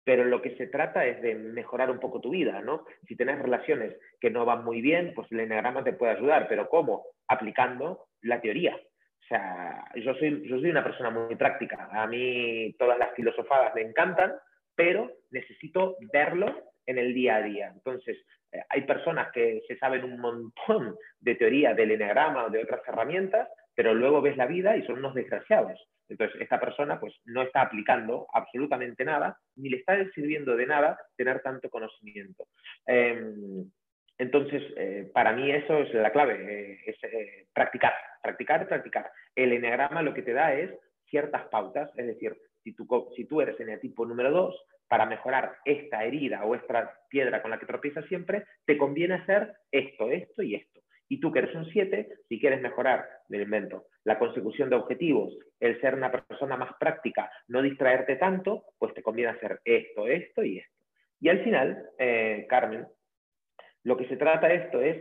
pero 0.08 0.24
lo 0.24 0.42
que 0.42 0.56
se 0.56 0.68
trata 0.68 1.06
es 1.06 1.22
de 1.22 1.36
mejorar 1.36 1.92
un 1.92 2.00
poco 2.00 2.22
tu 2.22 2.30
vida, 2.30 2.62
¿no? 2.62 2.86
Si 3.10 3.18
tienes 3.18 3.40
relaciones 3.40 3.94
que 4.22 4.30
no 4.30 4.46
van 4.46 4.64
muy 4.64 4.80
bien, 4.80 5.12
pues 5.14 5.30
el 5.34 5.42
enagrama 5.42 5.84
te 5.84 5.92
puede 5.92 6.14
ayudar, 6.14 6.48
pero 6.48 6.70
¿cómo? 6.70 7.08
Aplicando 7.28 8.07
la 8.22 8.42
teoría. 8.42 8.76
O 8.76 9.28
sea, 9.28 9.84
yo 9.96 10.14
soy, 10.16 10.48
yo 10.48 10.60
soy 10.60 10.70
una 10.70 10.84
persona 10.84 11.10
muy 11.10 11.36
práctica. 11.36 11.90
A 11.92 12.08
mí 12.08 12.74
todas 12.80 12.98
las 12.98 13.14
filosofadas 13.14 13.76
me 13.76 13.82
encantan, 13.82 14.34
pero 14.76 15.12
necesito 15.32 15.98
verlo 16.14 16.72
en 16.86 16.98
el 16.98 17.14
día 17.14 17.36
a 17.36 17.42
día. 17.42 17.72
Entonces, 17.74 18.18
eh, 18.52 18.62
hay 18.70 18.82
personas 18.84 19.32
que 19.34 19.62
se 19.68 19.78
saben 19.78 20.04
un 20.04 20.20
montón 20.20 20.96
de 21.20 21.36
teoría 21.36 21.74
del 21.74 21.92
enagrama 21.92 22.46
o 22.46 22.50
de 22.50 22.64
otras 22.64 22.82
herramientas, 22.88 23.50
pero 23.76 23.94
luego 23.94 24.22
ves 24.22 24.38
la 24.38 24.48
vida 24.48 24.78
y 24.78 24.86
son 24.86 25.00
unos 25.00 25.14
desgraciados. 25.14 25.80
Entonces, 26.10 26.40
esta 26.42 26.60
persona 26.60 27.00
pues, 27.00 27.14
no 27.26 27.42
está 27.42 27.62
aplicando 27.62 28.28
absolutamente 28.34 29.04
nada, 29.04 29.38
ni 29.58 29.70
le 29.70 29.78
está 29.78 29.98
sirviendo 30.12 30.56
de 30.56 30.66
nada 30.66 30.98
tener 31.18 31.42
tanto 31.42 31.70
conocimiento. 31.70 32.48
Em, 32.86 33.70
entonces, 34.18 34.64
eh, 34.78 35.12
para 35.14 35.34
mí 35.34 35.52
eso 35.52 35.80
es 35.80 35.94
la 35.94 36.12
clave, 36.12 36.36
eh, 36.36 36.80
es 36.86 36.96
practicar, 37.54 37.94
practicar, 38.28 38.68
practicar. 38.68 39.10
El 39.36 39.54
eneagrama 39.54 40.02
lo 40.02 40.14
que 40.14 40.22
te 40.22 40.34
da 40.34 40.54
es 40.54 40.70
ciertas 41.10 41.46
pautas, 41.46 41.90
es 41.96 42.08
decir, 42.08 42.36
si 42.64 42.74
tú, 42.74 42.86
si 43.16 43.24
tú 43.24 43.40
eres 43.40 43.58
eneatipo 43.60 44.06
número 44.06 44.32
2, 44.32 44.66
para 44.90 45.06
mejorar 45.06 45.56
esta 45.64 46.04
herida 46.04 46.44
o 46.44 46.56
esta 46.56 46.94
piedra 47.10 47.42
con 47.42 47.52
la 47.52 47.60
que 47.60 47.66
tropiezas 47.66 48.06
siempre, 48.06 48.44
te 48.66 48.78
conviene 48.78 49.16
hacer 49.16 49.54
esto, 49.72 50.12
esto 50.12 50.44
y 50.44 50.56
esto. 50.56 50.82
Y 51.10 51.22
tú 51.22 51.32
que 51.32 51.40
eres 51.40 51.56
un 51.56 51.66
7, 51.66 52.10
si 52.28 52.40
quieres 52.40 52.62
mejorar, 52.62 53.08
me 53.30 53.42
invento, 53.42 53.86
la 54.04 54.20
consecución 54.20 54.70
de 54.70 54.76
objetivos, 54.76 55.38
el 55.60 55.80
ser 55.80 55.96
una 55.96 56.12
persona 56.12 56.58
más 56.58 56.72
práctica, 56.78 57.32
no 57.48 57.62
distraerte 57.62 58.18
tanto, 58.18 58.66
pues 58.78 58.94
te 58.94 59.04
conviene 59.04 59.32
hacer 59.32 59.62
esto, 59.64 60.08
esto 60.08 60.44
y 60.44 60.60
esto. 60.60 60.74
Y 61.22 61.30
al 61.30 61.44
final, 61.44 61.90
eh, 61.98 62.46
Carmen, 62.50 62.86
lo 63.84 63.96
que 63.96 64.08
se 64.10 64.18
trata 64.18 64.48
de 64.48 64.56
esto 64.56 64.82
es 64.82 64.98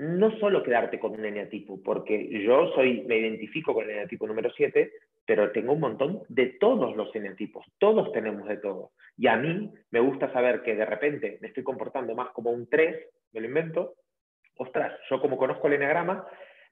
no 0.00 0.30
solo 0.38 0.62
quedarte 0.62 0.98
con 0.98 1.12
un 1.12 1.26
eneatipo, 1.26 1.82
porque 1.82 2.42
yo 2.42 2.72
soy, 2.74 3.02
me 3.02 3.18
identifico 3.18 3.74
con 3.74 3.84
el 3.84 3.90
eneatipo 3.90 4.26
número 4.26 4.50
7, 4.50 4.90
pero 5.26 5.52
tengo 5.52 5.74
un 5.74 5.80
montón 5.80 6.22
de 6.30 6.46
todos 6.58 6.96
los 6.96 7.14
eneatipos, 7.14 7.66
todos 7.78 8.10
tenemos 8.12 8.48
de 8.48 8.56
todo. 8.56 8.92
Y 9.18 9.26
a 9.26 9.36
mí 9.36 9.70
me 9.90 10.00
gusta 10.00 10.32
saber 10.32 10.62
que 10.62 10.74
de 10.74 10.86
repente 10.86 11.36
me 11.42 11.48
estoy 11.48 11.62
comportando 11.62 12.14
más 12.14 12.30
como 12.30 12.50
un 12.50 12.66
3, 12.66 12.96
me 13.32 13.40
lo 13.40 13.46
invento, 13.46 13.92
ostras, 14.56 14.98
yo 15.10 15.20
como 15.20 15.36
conozco 15.36 15.66
el 15.66 15.74
eneagrama, 15.74 16.26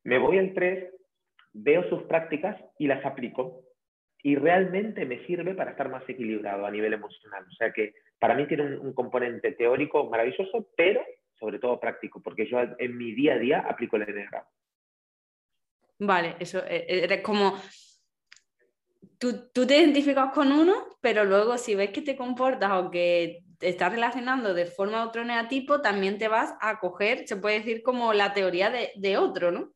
me 0.05 0.17
voy 0.17 0.39
al 0.39 0.55
3, 0.55 0.91
veo 1.53 1.87
sus 1.91 2.05
prácticas 2.05 2.59
y 2.79 2.87
las 2.87 3.05
aplico. 3.05 3.61
Y 4.23 4.37
realmente 4.37 5.05
me 5.05 5.25
sirve 5.27 5.55
para 5.55 5.73
estar 5.73 5.91
más 5.91 6.03
equilibrado 6.09 6.65
a 6.65 6.71
nivel 6.71 6.95
emocional. 6.95 7.45
O 7.47 7.53
sea 7.53 7.73
que 7.73 7.93
para 8.19 8.35
mí 8.35 8.47
tiene 8.47 8.79
un, 8.79 8.95
componente 8.95 9.53
teórico 9.53 10.09
maravilloso, 10.09 10.67
pero 10.77 11.03
sobre 11.39 11.59
todo 11.59 11.81
práctico, 11.81 12.21
porque 12.21 12.47
yo 12.47 12.59
en 12.79 12.97
mi 12.97 13.13
día 13.13 13.35
a 13.35 13.39
día 13.39 13.59
aplico 13.61 13.97
el 13.97 14.03
eneagrama. 14.03 14.49
Vale, 15.99 16.37
eso 16.39 16.59
es 16.65 16.83
eh, 16.89 17.07
eh, 17.11 17.23
como 17.23 17.59
tú, 19.19 19.51
tú, 19.53 19.67
te 19.67 19.79
identificas 19.79 20.33
con 20.33 20.53
uno, 20.53 20.75
pero 21.01 21.25
luego 21.25 21.59
si 21.59 21.75
ves 21.75 21.91
que 21.91 22.03
te 22.03 22.17
comportas 22.17 22.71
o 22.73 22.91
que 22.91 23.41
te 23.59 23.69
estás 23.69 23.93
relacionando 23.93 24.55
de 24.55 24.67
forma 24.67 25.03
a 25.03 25.09
otro 25.09 25.25
neatipo, 25.25 25.81
también 25.81 26.19
te 26.19 26.29
vas 26.29 26.57
a 26.61 26.79
coger, 26.79 27.27
se 27.27 27.37
puede 27.37 27.59
decir, 27.59 27.83
como 27.83 28.13
la 28.13 28.33
teoría 28.33 28.71
de, 28.71 29.19
otro, 29.19 29.51
¿no? 29.51 29.73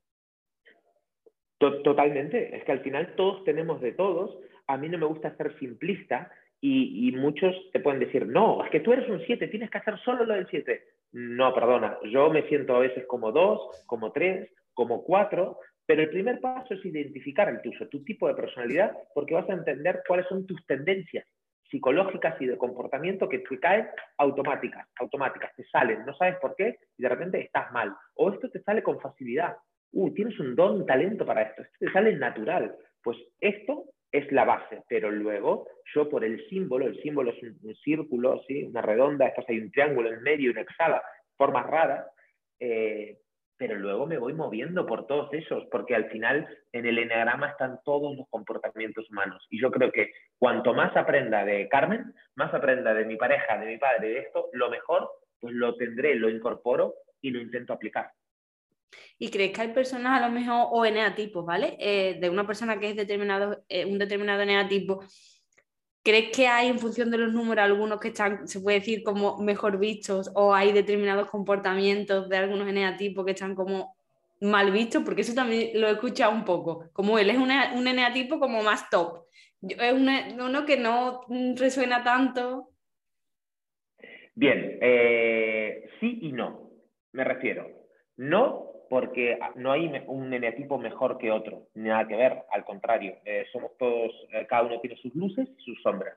Totalmente, 1.59 2.57
es 2.57 2.65
que 2.65 2.73
al 2.73 2.81
final 2.81 3.15
todos 3.17 3.45
tenemos 3.45 3.81
de 3.81 3.93
todos. 3.93 4.37
A 4.67 4.77
mí 4.77 4.89
no 4.89 4.99
me 4.99 5.07
gusta 5.07 5.37
ser 5.37 5.57
simplista 5.59 6.31
y, 6.61 7.09
y, 7.09 7.13
muchos 7.13 7.55
te 7.73 7.81
pueden 7.81 8.01
decir, 8.01 8.27
no, 8.27 8.65
es 8.65 8.71
que 8.71 8.81
tú 8.81 8.93
eres 8.93 9.09
un 9.09 9.21
7, 9.25 9.49
tienes 9.49 9.71
que 9.71 9.79
hacer 9.79 9.99
solo 10.05 10.25
lo 10.25 10.35
del 10.35 10.47
7. 10.49 10.83
No, 11.13 11.55
perdona, 11.55 11.99
yo 12.05 12.31
me 12.31 12.49
siento 12.49 12.75
a 12.75 12.81
veces 12.81 13.07
como 13.07 13.33
2, 13.33 13.85
como 13.87 14.13
3, 14.13 14.51
como 14.73 15.05
4, 15.05 15.59
pero 15.85 16.03
el 16.03 16.11
primer 16.11 16.41
paso 16.41 16.75
es 16.75 16.85
identificar 16.85 17.49
el 17.49 17.61
tuyo, 17.61 17.89
tu 17.89 18.03
tipo 18.03 18.29
de 18.29 18.35
personalidad, 18.35 18.97
porque 19.15 19.35
vas 19.35 19.49
a 19.51 19.55
entender 19.55 20.03
cuáles 20.07 20.27
son 20.27 20.47
tus 20.47 20.65
tendencias 20.67 21.27
psicológicas 21.71 22.41
y 22.41 22.47
de 22.47 22.59
comportamiento 22.59 23.29
que 23.29 23.39
te 23.39 23.59
caen 23.59 23.89
automáticas, 24.19 24.87
automáticas, 25.01 25.55
te 25.57 25.65
salen, 25.65 26.05
no 26.05 26.15
sabes 26.15 26.37
por 26.37 26.55
qué 26.55 26.77
y 26.99 27.03
de 27.03 27.09
repente 27.09 27.41
estás 27.41 27.73
mal. 27.73 27.97
O 28.15 28.31
esto 28.31 28.51
te 28.51 28.63
sale 28.63 28.83
con 28.83 29.01
facilidad. 29.01 29.57
Uy, 29.93 30.13
tienes 30.13 30.39
un 30.39 30.55
don, 30.55 30.77
un 30.77 30.87
talento 30.87 31.25
para 31.25 31.43
esto, 31.43 31.63
esto 31.63 31.77
te 31.81 31.91
sale 31.91 32.15
natural. 32.17 32.77
Pues 33.03 33.17
esto 33.41 33.87
es 34.13 34.31
la 34.31 34.45
base, 34.45 34.83
pero 34.89 35.11
luego 35.11 35.67
yo 35.95 36.09
por 36.09 36.25
el 36.25 36.47
símbolo, 36.49 36.87
el 36.87 37.01
símbolo 37.03 37.31
es 37.31 37.43
un, 37.43 37.75
círculo, 37.83 38.43
¿sí? 38.47 38.63
una 38.65 38.83
redonda, 38.83 39.27
estas 39.27 39.49
hay 39.49 39.59
un 39.59 39.73
triángulo 39.73 40.13
en 40.13 40.23
medio, 40.23 40.53
una 40.53 40.61
exhala, 40.61 41.03
formas 41.37 41.67
raras, 41.67 42.07
eh, 42.61 43.19
pero 43.57 43.77
luego 43.77 44.07
me 44.07 44.19
voy 44.19 44.35
moviendo 44.35 44.87
por 44.87 45.07
todos 45.07 45.33
esos, 45.33 45.65
porque 45.71 45.95
al 45.95 46.11
final 46.11 46.47
en 46.73 46.85
el 46.85 46.99
eneagrama 46.99 47.51
están 47.51 47.79
todos 47.85 48.17
los 48.17 48.29
comportamientos 48.29 49.09
humanos. 49.11 49.47
Y 49.51 49.61
yo 49.61 49.71
creo 49.71 49.91
que 49.93 50.13
cuanto 50.39 50.75
más 50.75 50.97
aprenda 50.97 51.45
de 51.45 51.69
Carmen, 51.69 52.13
más 52.35 52.53
aprenda 52.53 52.93
de 52.93 53.05
mi 53.05 53.17
pareja, 53.17 53.59
de 53.59 53.67
mi 53.67 53.79
padre, 53.79 54.09
de 54.09 54.19
esto, 54.19 54.49
lo 54.53 54.69
mejor, 54.69 55.09
pues 55.41 55.55
lo 55.55 55.77
tendré, 55.77 56.17
lo 56.17 56.29
incorporo 56.29 56.95
y 57.21 57.31
lo 57.31 57.41
intento 57.41 57.73
aplicar. 57.73 58.11
¿Y 59.19 59.31
crees 59.31 59.53
que 59.53 59.63
hay 59.63 59.73
personas 59.73 60.21
a 60.21 60.27
lo 60.27 60.33
mejor 60.33 60.69
o 60.71 60.85
eneatipos, 60.85 61.45
¿vale? 61.45 61.77
Eh, 61.79 62.19
de 62.21 62.31
una 62.31 62.47
persona 62.47 62.79
que 62.79 62.91
es 62.91 62.97
determinado, 62.97 63.65
eh, 63.69 63.85
un 63.85 63.99
determinado 63.99 64.43
eneatipo 64.43 65.01
¿Crees 66.05 66.31
que 66.37 66.49
hay 66.49 66.67
en 66.67 66.81
función 66.81 67.13
de 67.13 67.19
los 67.19 67.33
números 67.33 67.65
algunos 67.65 68.01
que 68.01 68.09
están, 68.09 68.49
se 68.49 68.61
puede 68.61 68.81
decir, 68.81 69.05
como 69.05 69.39
mejor 69.39 69.79
vistos 69.79 70.33
o 70.35 70.53
hay 70.53 70.73
determinados 70.73 71.31
comportamientos 71.31 72.29
de 72.29 72.37
algunos 72.39 72.69
eneatipos 72.69 73.25
que 73.25 73.31
están 73.31 73.55
como 73.55 73.95
mal 74.41 74.73
visto, 74.73 75.05
porque 75.05 75.21
eso 75.21 75.33
también 75.33 75.81
lo 75.81 75.87
he 75.87 75.93
escuchado 75.93 76.33
un 76.33 76.45
poco, 76.45 76.91
como 76.93 77.19
él 77.19 77.31
es 77.31 77.37
un 77.39 77.87
eneatipo 77.87 78.41
como 78.41 78.65
más 78.65 78.91
top. 78.91 79.27
es 79.61 79.93
uno 79.93 80.67
que 80.67 80.77
no 80.77 81.21
resuena 81.55 82.03
tanto. 82.03 82.71
Bien, 84.35 84.79
eh, 84.81 85.89
sí 86.01 86.19
y 86.23 86.33
no, 86.33 86.69
me 87.13 87.23
refiero. 87.23 87.69
No 88.17 88.72
porque 88.93 89.39
no 89.55 89.73
hay 89.73 89.91
un 90.07 90.35
eneatipo 90.35 90.77
mejor 90.77 91.17
que 91.17 91.31
otro, 91.31 91.69
nada 91.73 92.07
que 92.07 92.15
ver, 92.15 92.43
al 92.51 92.63
contrario, 92.63 93.17
eh, 93.25 93.47
somos 93.51 93.71
todos, 93.79 94.13
eh, 94.35 94.45
cada 94.47 94.65
uno 94.65 94.81
tiene 94.81 94.99
sus 94.99 95.15
luces 95.15 95.49
y 95.49 95.63
sus 95.63 95.81
sombras. 95.81 96.15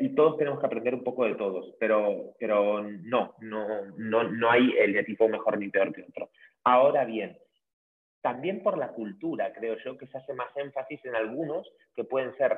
y 0.00 0.14
todos 0.14 0.38
tenemos 0.38 0.60
que 0.60 0.66
aprender 0.66 0.94
un 0.94 1.02
poco 1.02 1.24
de 1.24 1.34
todos, 1.34 1.74
pero, 1.80 2.36
pero 2.38 2.80
no, 2.80 3.34
no, 3.40 3.86
no, 3.96 4.22
no 4.22 4.50
hay 4.52 4.72
el 4.78 4.90
eneatipo 4.90 5.28
mejor 5.28 5.58
ni 5.58 5.68
peor 5.68 5.92
que 5.92 6.04
otro. 6.04 6.30
Ahora 6.62 7.04
bien, 7.04 7.36
también 8.22 8.62
por 8.62 8.78
la 8.78 8.92
cultura, 8.92 9.52
creo 9.52 9.76
yo, 9.84 9.98
que 9.98 10.06
se 10.06 10.16
hace 10.16 10.32
más 10.32 10.56
énfasis 10.56 11.04
en 11.04 11.16
algunos 11.16 11.68
que 11.96 12.04
pueden 12.04 12.32
ser, 12.36 12.56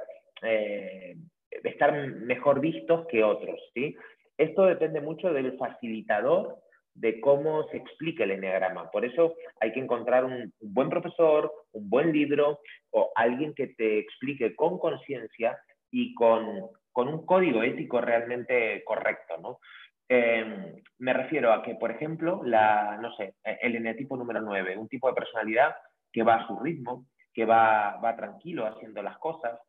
estar 1.64 1.90
mejor 2.06 2.60
vistos 2.60 3.06
que 3.06 3.24
otros, 3.24 3.58
¿sí? 3.72 3.96
Esto 4.36 4.66
depende 4.66 5.00
mucho 5.00 5.32
del 5.32 5.56
facilitador 5.56 6.58
de 6.94 7.20
cómo 7.20 7.68
se 7.68 7.76
explica 7.76 8.24
el 8.24 8.32
enneagrama. 8.32 8.90
Por 8.90 9.04
eso 9.04 9.34
hay 9.60 9.72
que 9.72 9.80
encontrar 9.80 10.24
un, 10.24 10.52
buen 10.60 10.88
profesor, 10.88 11.52
un 11.72 11.88
buen 11.88 12.12
libro 12.12 12.60
o 12.90 13.12
alguien 13.14 13.54
que 13.54 13.68
te 13.68 13.98
explique 13.98 14.54
con 14.56 14.78
conciencia 14.78 15.58
y 15.90 16.14
con, 16.14 16.70
un 16.94 17.24
código 17.24 17.62
ético 17.62 18.00
realmente 18.00 18.82
correcto. 18.84 19.60
Em, 20.08 20.82
me 20.98 21.12
refiero 21.12 21.52
a 21.52 21.62
que, 21.62 21.74
por 21.74 21.90
ejemplo, 21.90 22.40
la, 22.44 22.98
no 23.00 23.14
sé, 23.14 23.34
el 23.44 23.76
eneatipo 23.76 24.16
número 24.16 24.40
9, 24.40 24.76
un 24.76 24.88
tipo 24.88 25.06
de 25.08 25.14
personalidad 25.14 25.76
que 26.12 26.22
va 26.22 26.36
a 26.36 26.46
su 26.46 26.58
ritmo, 26.58 27.06
que 27.32 27.44
va, 27.44 28.00
tranquilo 28.16 28.66
haciendo 28.66 29.02
las 29.02 29.18
cosas, 29.18 29.60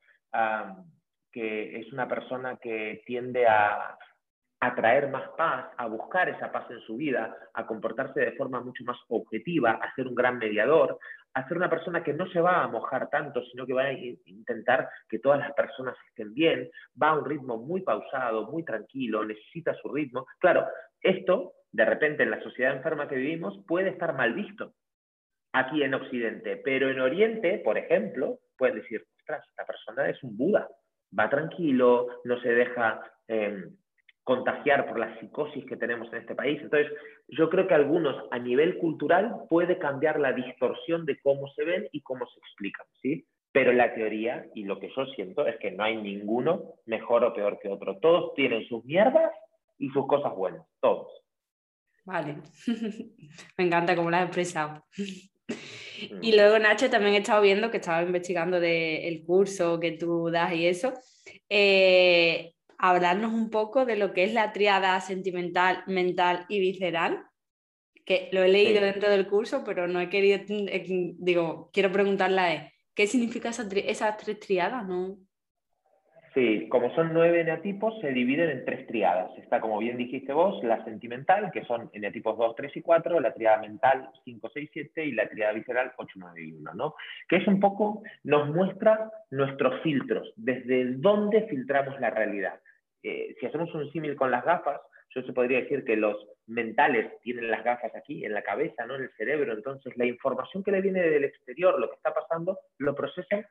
que 1.31 1.79
es 1.79 1.93
una 1.93 2.07
persona 2.07 2.57
que 2.57 3.03
tiende 3.05 3.45
a, 3.45 3.97
a 4.61 4.75
traer 4.75 5.07
más 5.09 5.29
paz, 5.37 5.67
a 5.77 5.87
buscar 5.87 6.27
esa 6.27 6.51
paz 6.51 6.69
en 6.69 6.81
su 6.81 6.97
vida, 6.97 7.35
a 7.53 7.65
comportarse 7.65 8.19
de 8.19 8.31
forma 8.33 8.59
mucho 8.59 8.83
más 8.83 8.97
objetiva, 9.07 9.71
a 9.71 9.93
ser 9.95 10.07
un 10.07 10.15
gran 10.15 10.37
mediador, 10.37 10.99
a 11.33 11.47
ser 11.47 11.57
una 11.57 11.69
persona 11.69 12.03
que 12.03 12.13
no 12.13 12.27
se 12.27 12.41
va 12.41 12.63
a 12.63 12.67
mojar 12.67 13.09
tanto, 13.09 13.41
sino 13.45 13.65
que 13.65 13.73
va 13.73 13.83
a 13.83 13.93
intentar 13.93 14.89
que 15.07 15.19
todas 15.19 15.39
las 15.39 15.53
personas 15.53 15.95
estén 16.09 16.33
bien, 16.33 16.69
va 17.01 17.09
a 17.09 17.17
un 17.17 17.25
ritmo 17.25 17.57
muy 17.57 17.81
pausado, 17.81 18.51
muy 18.51 18.63
tranquilo, 18.63 19.23
necesita 19.23 19.73
su 19.75 19.93
ritmo. 19.93 20.25
Claro, 20.39 20.67
esto, 21.01 21.53
de 21.71 21.85
repente, 21.85 22.23
en 22.23 22.31
la 22.31 22.41
sociedad 22.41 22.75
enferma 22.75 23.07
que 23.07 23.15
vivimos, 23.15 23.63
puede 23.65 23.89
estar 23.89 24.13
mal 24.13 24.33
visto 24.33 24.73
aquí 25.53 25.83
en 25.83 25.93
Occidente, 25.93 26.57
pero 26.57 26.89
en 26.89 26.99
Oriente, 26.99 27.59
por 27.63 27.77
ejemplo, 27.77 28.39
pueden 28.57 28.75
decir, 28.75 29.05
ostras, 29.19 29.45
esta 29.47 29.65
persona 29.65 30.09
es 30.09 30.21
un 30.21 30.37
Buda, 30.37 30.67
va 31.17 31.29
tranquilo, 31.29 32.07
no 32.25 32.39
se 32.41 32.49
deja... 32.49 33.01
Em, 33.27 33.75
contagiar 34.29 34.87
por 34.87 34.99
la 34.99 35.19
psicosis 35.19 35.65
que 35.65 35.75
tenemos 35.75 36.07
en 36.13 36.19
este 36.19 36.35
país. 36.35 36.61
Entonces, 36.61 36.93
yo 37.29 37.49
creo 37.49 37.65
que 37.65 37.73
algunos 37.73 38.15
a 38.29 38.37
nivel 38.37 38.77
cultural 38.77 39.33
puede 39.49 39.79
cambiar 39.79 40.19
la 40.19 40.33
distorsión 40.33 41.03
de 41.07 41.19
cómo 41.21 41.47
se 41.55 41.63
ven 41.63 41.89
y 41.91 42.01
cómo 42.01 42.27
se 42.27 42.37
explican, 42.37 42.85
¿sí? 43.01 43.25
Pero 43.51 43.73
la 43.73 43.91
teoría, 43.95 44.45
y 44.53 44.65
lo 44.65 44.79
que 44.79 44.91
yo 44.95 45.07
siento, 45.15 45.47
es 45.47 45.57
que 45.57 45.71
no 45.71 45.83
hay 45.83 45.97
ninguno 45.97 46.75
mejor 46.85 47.23
o 47.23 47.33
peor 47.33 47.57
que 47.59 47.69
otro. 47.69 47.97
Todos 47.97 48.35
tienen 48.35 48.67
sus 48.67 48.85
mierdas 48.85 49.31
y 49.79 49.89
sus 49.89 50.05
cosas 50.05 50.35
buenas, 50.35 50.61
todos. 50.79 51.07
Vale, 52.05 52.35
me 53.57 53.65
encanta 53.65 53.95
cómo 53.95 54.11
lo 54.11 54.17
has 54.17 54.25
expresado. 54.25 54.85
Mm. 55.47 56.21
Y 56.21 56.35
luego, 56.35 56.59
Nacho, 56.59 56.87
también 56.91 57.15
he 57.15 57.17
estado 57.17 57.41
viendo 57.41 57.71
que 57.71 57.77
estaba 57.77 58.03
investigando 58.03 58.59
del 58.59 59.23
curso 59.25 59.79
que 59.79 59.93
tú 59.93 60.29
das 60.29 60.53
y 60.53 60.67
eso. 60.67 60.93
Eh, 61.49 62.53
hablarnos 62.79 63.33
un 63.33 63.49
poco 63.51 63.85
de 63.85 63.97
lo 63.97 64.13
que 64.13 64.23
es 64.23 64.33
la 64.33 64.53
triada 64.53 64.99
sentimental, 65.01 65.83
mental 65.85 66.45
y 66.47 66.59
visceral, 66.59 67.25
que 68.05 68.29
lo 68.31 68.41
he 68.41 68.47
leído 68.47 68.81
dentro 68.81 69.09
del 69.09 69.27
curso, 69.27 69.63
pero 69.65 69.87
no 69.87 69.99
he 69.99 70.09
querido, 70.09 70.39
eh, 70.49 71.13
digo, 71.19 71.69
quiero 71.73 71.91
preguntarle 71.91 72.41
a 72.41 72.71
¿qué 72.95 73.05
significan 73.05 73.51
esas, 73.51 74.17
tres 74.17 74.39
triadas? 74.39 74.87
¿no? 74.87 75.17
Sí, 76.33 76.69
como 76.69 76.93
son 76.95 77.13
nueve 77.13 77.41
eneatipos, 77.41 77.99
se 77.99 78.11
dividen 78.11 78.49
en 78.49 78.63
tres 78.63 78.87
triadas. 78.87 79.29
Está, 79.37 79.59
como 79.59 79.77
bien 79.79 79.97
dijiste 79.97 80.31
vos, 80.31 80.63
la 80.63 80.81
sentimental, 80.85 81.51
que 81.51 81.65
son 81.65 81.89
eneatipos 81.91 82.37
2, 82.37 82.55
3 82.55 82.77
y 82.77 82.81
4, 82.81 83.19
la 83.19 83.33
triada 83.33 83.59
mental 83.59 84.09
5, 84.23 84.51
6, 84.53 84.69
7 84.71 85.05
y 85.05 85.11
la 85.11 85.27
triada 85.27 85.51
visceral 85.51 85.91
8, 85.97 86.13
9 86.15 86.41
y 86.41 86.51
1, 86.53 86.73
¿no? 86.75 86.95
Que 87.27 87.37
es 87.37 87.47
un 87.47 87.59
poco, 87.59 88.03
nos 88.23 88.47
muestra 88.49 89.11
nuestros 89.31 89.81
filtros, 89.81 90.31
desde 90.37 90.93
dónde 90.93 91.47
filtramos 91.47 91.99
la 91.99 92.11
realidad. 92.11 92.59
Eh, 93.03 93.35
si 93.39 93.45
hacemos 93.45 93.73
un 93.73 93.91
símil 93.91 94.15
con 94.15 94.31
las 94.31 94.43
gafas, 94.43 94.81
yo 95.15 95.21
se 95.23 95.33
podría 95.33 95.61
decir 95.61 95.83
que 95.83 95.95
los 95.95 96.17
mentales 96.47 97.19
tienen 97.21 97.49
las 97.49 97.63
gafas 97.63 97.93
aquí, 97.95 98.25
en 98.25 98.33
la 98.33 98.43
cabeza, 98.43 98.85
¿no? 98.85 98.95
en 98.95 99.03
el 99.03 99.11
cerebro. 99.11 99.53
Entonces, 99.53 99.95
la 99.97 100.05
información 100.05 100.63
que 100.63 100.71
le 100.71 100.81
viene 100.81 101.01
del 101.01 101.23
exterior, 101.23 101.79
lo 101.79 101.89
que 101.89 101.95
está 101.95 102.13
pasando, 102.13 102.59
lo 102.77 102.93
procesan 102.95 103.45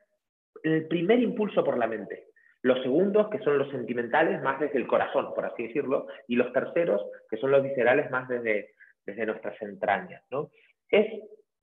el 0.63 0.87
primer 0.87 1.21
impulso 1.21 1.65
por 1.65 1.79
la 1.79 1.87
mente. 1.87 2.27
Los 2.63 2.83
segundos, 2.83 3.29
que 3.31 3.39
son 3.39 3.59
los 3.59 3.71
sentimentales, 3.71 4.43
más 4.43 4.61
desde 4.61 4.79
el 4.79 4.87
corazón, 4.87 5.33
por 5.35 5.47
así 5.47 5.65
decirlo, 5.69 6.07
y 6.27 6.37
los 6.37 6.53
terceros, 6.53 7.05
que 7.31 7.37
son 7.37 7.51
los 7.51 7.63
viscerales, 7.63 8.11
más 8.11 8.29
desde, 8.29 8.73
desde 9.07 9.27
nuestras 9.27 9.61
entrañas. 9.63 10.23
¿no? 10.31 10.51
Es, 10.91 11.07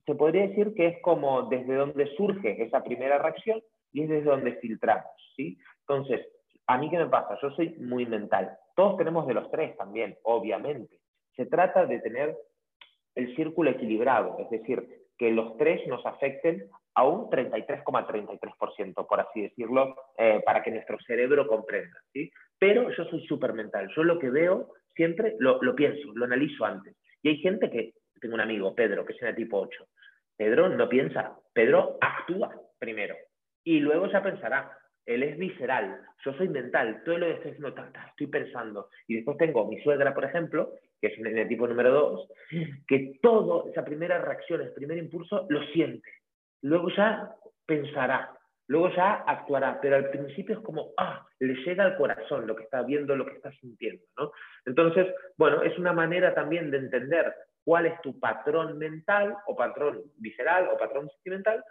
se 0.05 0.15
podría 0.15 0.47
decir 0.47 0.73
que 0.73 0.87
es 0.87 1.01
como 1.01 1.49
desde 1.49 1.75
donde 1.75 2.07
surge 2.15 2.61
esa 2.63 2.83
primera 2.83 3.17
reacción 3.17 3.61
y 3.91 4.03
es 4.03 4.09
desde 4.09 4.29
donde 4.29 4.53
filtramos. 4.55 5.11
¿sí? 5.35 5.57
Entonces, 5.81 6.25
¿A 6.67 6.77
mí 6.77 6.89
qué 6.89 6.97
me 6.97 7.07
pasa? 7.07 7.37
Yo 7.41 7.51
soy 7.51 7.75
muy 7.79 8.05
mental. 8.05 8.57
Todos 8.75 8.97
tenemos 8.97 9.27
de 9.27 9.33
los 9.33 9.49
tres 9.51 9.75
también, 9.77 10.17
obviamente. 10.23 10.99
Se 11.35 11.45
trata 11.45 11.85
de 11.85 11.99
tener 11.99 12.35
el 13.15 13.35
círculo 13.35 13.69
equilibrado, 13.69 14.37
es 14.39 14.49
decir, 14.49 14.85
que 15.17 15.31
los 15.31 15.55
tres 15.57 15.85
nos 15.87 16.05
afecten 16.05 16.69
a 16.95 17.05
un 17.05 17.29
33,33%, 17.29 19.07
por 19.07 19.19
así 19.19 19.41
decirlo, 19.41 19.95
eh, 20.17 20.41
para 20.45 20.63
que 20.63 20.71
nuestro 20.71 20.97
cerebro 21.05 21.47
comprenda. 21.47 21.97
¿sí? 22.11 22.31
Pero 22.57 22.89
yo 22.89 23.05
soy 23.05 23.25
súper 23.25 23.53
mental. 23.53 23.89
Yo 23.95 24.03
lo 24.03 24.19
que 24.19 24.29
veo 24.29 24.73
siempre 24.95 25.35
lo, 25.39 25.61
lo, 25.61 25.75
pienso, 25.75 26.11
lo 26.13 26.25
analizo 26.25 26.65
antes. 26.65 26.95
Y 27.21 27.29
hay 27.29 27.37
gente 27.37 27.69
que, 27.69 27.93
tengo 28.19 28.35
un 28.35 28.41
amigo, 28.41 28.73
Pedro, 28.73 29.05
que 29.05 29.13
es 29.13 29.19
de 29.19 29.33
tipo 29.33 29.59
8. 29.59 29.85
Pedro 30.37 30.69
no 30.69 30.89
piensa, 30.89 31.37
Pedro 31.53 31.97
actúa 32.01 32.53
primero 32.77 33.15
y 33.63 33.79
luego 33.79 34.07
ya 34.07 34.21
pensará 34.21 34.77
él 35.05 35.23
es 35.23 35.37
visceral, 35.37 36.01
yo 36.23 36.33
soy 36.33 36.49
mental, 36.49 37.03
todo 37.05 37.17
lo 37.17 37.27
que 37.27 37.33
estoy 37.33 37.51
diciendo, 37.51 37.75
estoy 38.09 38.27
pensando. 38.27 38.89
Y 39.07 39.15
después 39.15 39.37
tengo 39.37 39.67
mi 39.67 39.79
suegra, 39.81 40.13
por 40.13 40.25
ejemplo, 40.25 40.73
que 40.99 41.07
es 41.07 41.19
el 41.19 41.47
tipo 41.47 41.67
número 41.67 41.91
dos, 41.91 42.27
que 42.87 43.19
todo, 43.21 43.69
esa 43.69 43.85
primera 43.85 44.19
reacción, 44.19 44.61
el 44.61 44.73
primer 44.73 44.97
impulso, 44.97 45.45
lo 45.49 45.63
siente. 45.67 46.09
Luego 46.61 46.89
ya 46.89 47.35
pensará, 47.65 48.31
luego 48.67 48.89
ya 48.95 49.23
actuará, 49.27 49.79
pero 49.79 49.97
al 49.97 50.09
principio 50.09 50.57
es 50.57 50.63
como, 50.63 50.91
ah, 50.97 51.25
le 51.39 51.53
llega 51.63 51.83
al 51.83 51.97
corazón 51.97 52.47
lo 52.47 52.55
que 52.55 52.63
está 52.63 52.81
viendo, 52.81 53.15
lo 53.15 53.25
que 53.25 53.35
está 53.35 53.51
sintiendo, 53.51 54.03
¿no? 54.17 54.31
Entonces, 54.65 55.07
bueno, 55.37 55.61
es 55.61 55.77
una 55.77 55.93
manera 55.93 56.33
también 56.33 56.71
de 56.71 56.77
entender 56.77 57.33
cuál 57.63 57.85
es 57.85 58.01
tu 58.01 58.19
patrón 58.19 58.77
mental 58.77 59.35
o 59.47 59.55
patrón 59.55 60.01
visceral 60.17 60.69
o 60.69 60.77
patrón 60.77 61.09
sentimental 61.09 61.63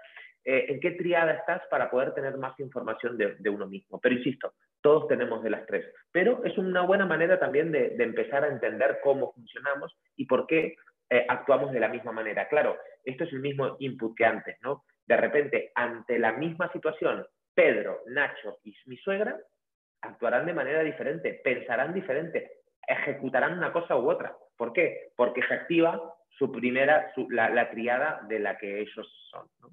eh, 0.46 0.66
en 0.68 0.80
qué 0.80 0.90
triada 0.90 1.33
estás 1.33 1.62
para 1.70 1.90
poder 1.90 2.12
tener 2.12 2.37
más 2.37 2.59
información 2.61 3.16
de, 3.16 3.48
uno 3.48 3.66
mismo. 3.66 3.98
Pero 4.00 4.14
insisto, 4.14 4.52
todos 4.83 5.09
tenemos 5.09 5.42
de 5.42 5.50
las 5.50 5.64
tres. 5.66 5.87
Pero 6.12 6.44
es 6.44 6.59
una 6.59 6.83
buena 6.83 7.07
manera 7.07 7.38
también 7.38 7.72
de, 7.72 7.96
empezar 7.98 8.44
a 8.44 8.48
entender 8.48 9.00
cómo 9.02 9.33
funcionamos 9.33 9.96
y 10.16 10.26
por 10.26 10.46
qué 10.46 10.76
eh, 11.09 11.24
actuamos 11.28 11.72
de 11.72 11.80
la 11.80 11.88
misma 11.88 12.12
manera. 12.12 12.46
Claro, 12.48 12.76
esto 13.04 13.24
es 13.24 13.33
el 13.33 13.40
mismo 13.40 13.76
input 13.78 14.14
que 14.14 14.26
antes, 14.26 14.59
¿no? 14.61 14.85
De 15.07 15.16
repente, 15.16 15.72
ante 15.74 16.18
la 16.18 16.33
misma 16.33 16.70
situación, 16.72 17.26
Pedro, 17.54 18.02
Nacho 18.09 18.59
y 18.64 18.74
mi 18.87 18.98
suegra 18.98 19.38
actuarán 20.02 20.44
de 20.44 20.52
manera 20.52 20.83
diferente, 20.83 21.40
pensarán 21.42 21.94
diferente, 21.94 22.64
ejecutarán 22.87 23.57
una 23.57 23.72
cosa 23.72 23.96
u 23.96 24.11
otra. 24.11 24.37
¿Por 24.59 24.74
qué? 24.74 25.12
Porque 25.16 25.42
se 25.46 25.54
activa 25.54 26.14
su 26.28 26.52
primera, 26.52 27.12
la, 27.30 27.48
la 27.48 27.70
triada 27.70 28.20
de 28.28 28.40
la 28.40 28.59
que 28.59 28.80
ellos 28.80 29.09
son. 29.30 29.46
¿no? 29.61 29.70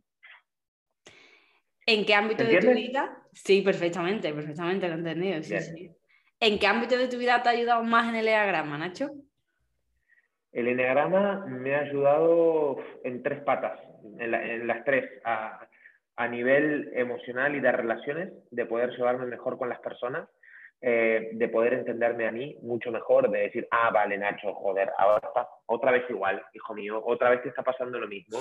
¿En 1.85 2.05
qué 2.05 2.13
ámbito 2.13 2.43
de 2.43 2.59
tu 2.59 2.71
vida? 2.71 3.17
Sí, 3.33 3.61
perfectamente, 3.61 4.33
perfectamente 4.33 4.87
lo 4.87 4.95
he 4.95 4.97
entendido. 4.97 5.95
¿En 6.39 6.59
qué 6.59 6.67
ámbito 6.67 6.97
de 6.97 7.07
tu 7.07 7.17
vida 7.17 7.41
te 7.41 7.49
ha 7.49 7.51
ayudado 7.51 7.83
más 7.83 8.09
en 8.09 8.15
el 8.15 8.27
Enneagrama, 8.27 8.77
Nacho? 8.77 9.11
El 10.51 10.67
Enneagrama 10.67 11.45
me 11.47 11.75
ha 11.75 11.81
ayudado 11.81 12.77
en 13.03 13.23
tres 13.23 13.41
patas, 13.41 13.79
en, 14.19 14.67
las 14.67 14.83
tres, 14.83 15.09
a, 15.23 15.67
nivel 16.29 16.91
emocional 16.93 17.55
y 17.55 17.59
de 17.59 17.71
relaciones, 17.71 18.31
de 18.51 18.65
poder 18.65 18.91
llevarme 18.91 19.25
mejor 19.25 19.57
con 19.57 19.69
las 19.69 19.79
personas, 19.79 20.27
eh, 20.81 21.29
de 21.33 21.47
poder 21.47 21.73
entenderme 21.73 22.27
a 22.27 22.31
mí 22.31 22.57
mucho 22.61 22.91
mejor, 22.91 23.29
de 23.29 23.39
decir, 23.39 23.67
ah, 23.71 23.89
vale, 23.91 24.17
Nacho, 24.17 24.53
joder, 24.53 24.91
ahora 24.97 25.27
está 25.27 25.47
otra 25.67 25.91
vez 25.91 26.03
igual, 26.09 26.43
hijo 26.53 26.73
mío, 26.73 27.01
otra 27.05 27.29
vez 27.29 27.41
te 27.43 27.49
está 27.49 27.63
pasando 27.63 27.99
lo 27.99 28.07
mismo. 28.07 28.39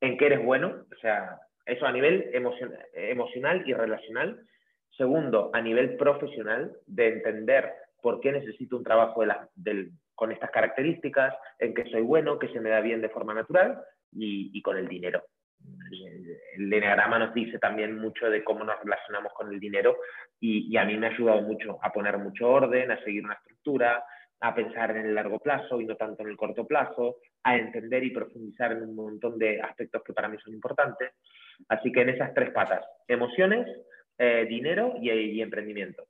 ¿En 0.00 0.16
qué 0.16 0.26
eres 0.26 0.44
bueno? 0.44 0.84
O 0.92 1.00
sea, 1.00 1.38
eso 1.66 1.86
a 1.86 1.92
nivel 1.92 2.30
emocional 2.32 3.62
y 3.66 3.72
relacional. 3.72 4.40
Segundo, 4.96 5.50
a 5.52 5.60
nivel 5.60 5.96
profesional, 5.96 6.76
de 6.86 7.08
entender 7.08 7.72
por 8.02 8.20
qué 8.20 8.32
necesito 8.32 8.76
un 8.76 8.84
trabajo 8.84 9.22
con 10.14 10.32
estas 10.32 10.50
características, 10.50 11.34
en 11.58 11.72
qué 11.72 11.84
soy 11.90 12.02
bueno, 12.02 12.38
qué 12.38 12.48
se 12.48 12.60
me 12.60 12.70
da 12.70 12.80
bien 12.80 13.00
de 13.00 13.08
forma 13.08 13.32
natural 13.32 13.80
y, 14.12 14.60
con 14.60 14.76
el 14.76 14.88
dinero. 14.88 15.24
El 15.90 16.72
enneagrama 16.72 17.20
nos 17.20 17.34
dice 17.34 17.58
también 17.58 17.96
mucho 17.96 18.28
de 18.28 18.42
cómo 18.42 18.64
nos 18.64 18.78
relacionamos 18.82 19.32
con 19.32 19.52
el 19.52 19.60
dinero 19.60 19.96
y, 20.40 20.72
y, 20.72 20.76
a 20.76 20.84
mí 20.84 20.96
me 20.96 21.06
ha 21.06 21.10
ayudado 21.10 21.42
mucho 21.42 21.78
a 21.82 21.92
poner 21.92 22.18
mucho 22.18 22.48
orden, 22.48 22.90
a 22.90 23.02
seguir 23.04 23.24
una 23.24 23.34
estructura, 23.34 24.04
a 24.42 24.54
pensar 24.54 24.90
en 24.90 25.06
el 25.06 25.14
largo 25.14 25.38
plazo 25.38 25.80
y 25.80 25.86
no 25.86 25.96
tanto 25.96 26.22
en 26.22 26.30
el 26.30 26.36
corto 26.36 26.66
plazo, 26.66 27.18
a 27.44 27.56
entender 27.56 28.02
y 28.02 28.10
profundizar 28.10 28.72
en 28.72 28.82
un 28.82 28.96
montón 28.96 29.38
de 29.38 29.60
aspectos 29.60 30.02
que 30.04 30.12
para 30.12 30.28
mí 30.28 30.36
son 30.42 30.52
importantes. 30.52 31.12
Así 31.68 31.92
que 31.92 32.02
en 32.02 32.08
esas 32.08 32.34
tres 32.34 32.50
patas, 32.50 32.84
emociones, 33.06 33.68
eh, 34.18 34.44
dinero 34.48 34.94
y, 35.00 35.40
emprendimiento. 35.40 36.08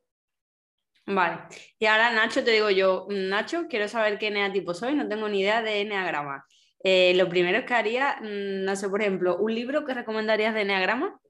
Vale. 1.05 1.41
Y 1.79 1.85
ahora, 1.85 2.11
Nacho, 2.11 2.43
te 2.43 2.53
digo 2.53 2.71
yo, 2.71 3.07
Nacho, 3.11 3.67
quiero 3.69 3.87
saber 3.87 4.19
qué 4.19 4.29
eneatipo 4.29 4.73
soy, 4.73 4.95
no 4.95 5.09
tengo 5.09 5.29
ni 5.29 5.41
idea 5.41 5.61
de 5.61 5.83
eneagrama. 5.83 6.47
Eh, 6.83 7.13
lo 7.17 7.29
primero 7.29 7.65
que 7.67 7.75
haría, 7.75 8.17
mm, 8.23 8.65
no 8.65 8.77
sé, 8.77 8.89
por 8.89 9.03
ejemplo, 9.03 9.37
un 9.37 9.55
libro 9.55 9.85
que 9.85 9.93
recomendarías 9.93 10.55
de 10.55 10.63
eneagrama. 10.63 11.21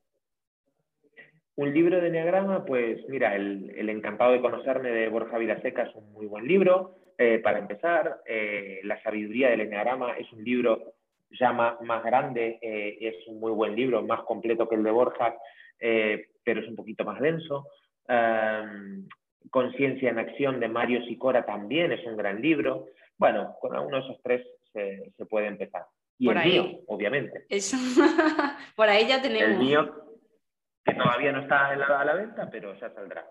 Un 1.55 1.75
libro 1.75 2.01
de 2.01 2.09
Enneagrama, 2.09 2.65
pues 2.65 3.07
mira, 3.09 3.37
el, 3.37 3.89
Encantado 3.89 4.33
de 4.33 4.41
conocerme 4.41 4.91
de 4.91 5.09
Borja 5.09 5.37
Vilaseca 5.37 5.83
es 5.83 5.95
un 5.95 6.13
muy 6.13 6.27
buen 6.27 6.47
libro. 6.47 6.97
Eh, 7.19 7.41
para 7.41 7.59
empezar, 7.59 8.23
eh, 8.27 8.81
La 8.85 9.03
sabiduría 9.03 9.51
del 9.51 9.61
Enneagrama 9.61 10.13
es 10.13 10.33
un 10.33 10.43
libro 10.43 10.95
ya 11.31 11.53
más, 11.53 12.05
grande, 12.05 12.59
eh, 12.63 12.99
es 13.01 13.27
un 13.27 13.41
muy 13.41 13.53
buen 13.53 13.77
libro, 13.77 14.03
más 14.03 14.23
completo 14.23 14.69
que 14.69 14.77
el 14.77 14.83
de 14.83 14.91
Borja, 14.91 15.35
pero 15.79 16.61
es 16.61 16.69
un 16.69 16.77
poquito 16.77 17.05
más 17.05 17.21
denso. 17.21 17.67
Conciencia 19.51 20.11
en 20.11 20.19
Acción 20.19 20.61
de 20.61 20.69
Mario 20.69 21.05
Sicora 21.05 21.45
también 21.45 21.93
es 21.93 22.05
un 22.07 22.17
gran 22.17 22.41
libro. 22.41 22.87
Bueno, 23.19 23.57
con 23.61 23.75
alguno 23.75 23.99
de 23.99 24.05
esos 24.05 24.23
tres 24.23 24.47
se, 24.73 25.27
puede 25.27 25.49
empezar. 25.49 25.85
Y 26.19 26.29
el 26.29 26.39
mío, 26.45 26.81
obviamente. 26.87 27.45
Eso. 27.49 27.77
Por 28.77 28.89
ahí 28.89 29.07
ya 29.07 29.21
tenemos. 29.21 29.51
El 29.51 29.59
mío, 29.59 30.12
que 30.93 31.01
todavía 31.01 31.33
no 31.33 31.41
está 31.41 31.69
a 31.69 32.05
la 32.05 32.15
venta, 32.15 32.49
pero 32.51 32.75
ya 32.79 32.91
saldrá. 32.91 33.27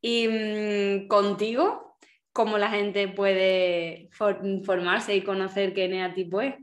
Y 0.00 0.28
mm, 0.28 1.08
contigo, 1.08 1.96
¿cómo 2.32 2.58
la 2.58 2.70
gente 2.70 3.08
puede 3.08 4.08
formarse 4.12 5.14
y 5.14 5.22
conocer 5.22 5.74
qué 5.74 5.84
eneatipo 5.84 6.40
es? 6.40 6.54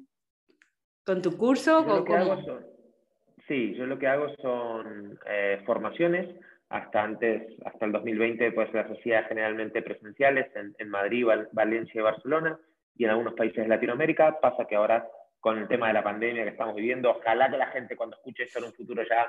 ¿Con 1.05 1.21
tu 1.21 1.37
curso? 1.37 1.85
sí, 3.47 3.73
yo 3.75 3.85
lo 3.85 3.99
que 3.99 4.07
hago 4.07 4.29
son 4.41 5.19
eh, 5.25 5.61
formaciones. 5.65 6.35
Hasta 6.69 7.03
antes, 7.03 7.53
hasta 7.65 7.85
el 7.85 7.91
2020, 7.91 8.53
pues 8.53 8.73
las 8.73 8.89
hacía 8.89 9.23
generalmente 9.23 9.81
presenciales 9.81 10.55
en, 10.55 10.73
en 10.79 10.89
Madrid, 10.89 11.25
Valencia 11.51 11.99
y 11.99 12.01
Barcelona 12.01 12.57
y 12.95 13.03
en 13.03 13.09
algunos 13.09 13.33
países 13.33 13.63
de 13.63 13.67
Latinoamérica. 13.67 14.39
Pasa 14.39 14.65
que 14.65 14.77
ahora 14.77 15.05
con 15.41 15.57
el 15.57 15.67
tema 15.67 15.87
de 15.87 15.93
la 15.93 16.03
pandemia 16.03 16.43
que 16.43 16.51
estamos 16.51 16.75
viviendo, 16.75 17.09
ojalá 17.09 17.49
que 17.49 17.57
la 17.57 17.67
gente 17.67 17.97
cuando 17.97 18.15
escuche 18.15 18.43
esto 18.43 18.59
en 18.59 18.65
un 18.65 18.73
futuro 18.73 19.03
ya 19.03 19.27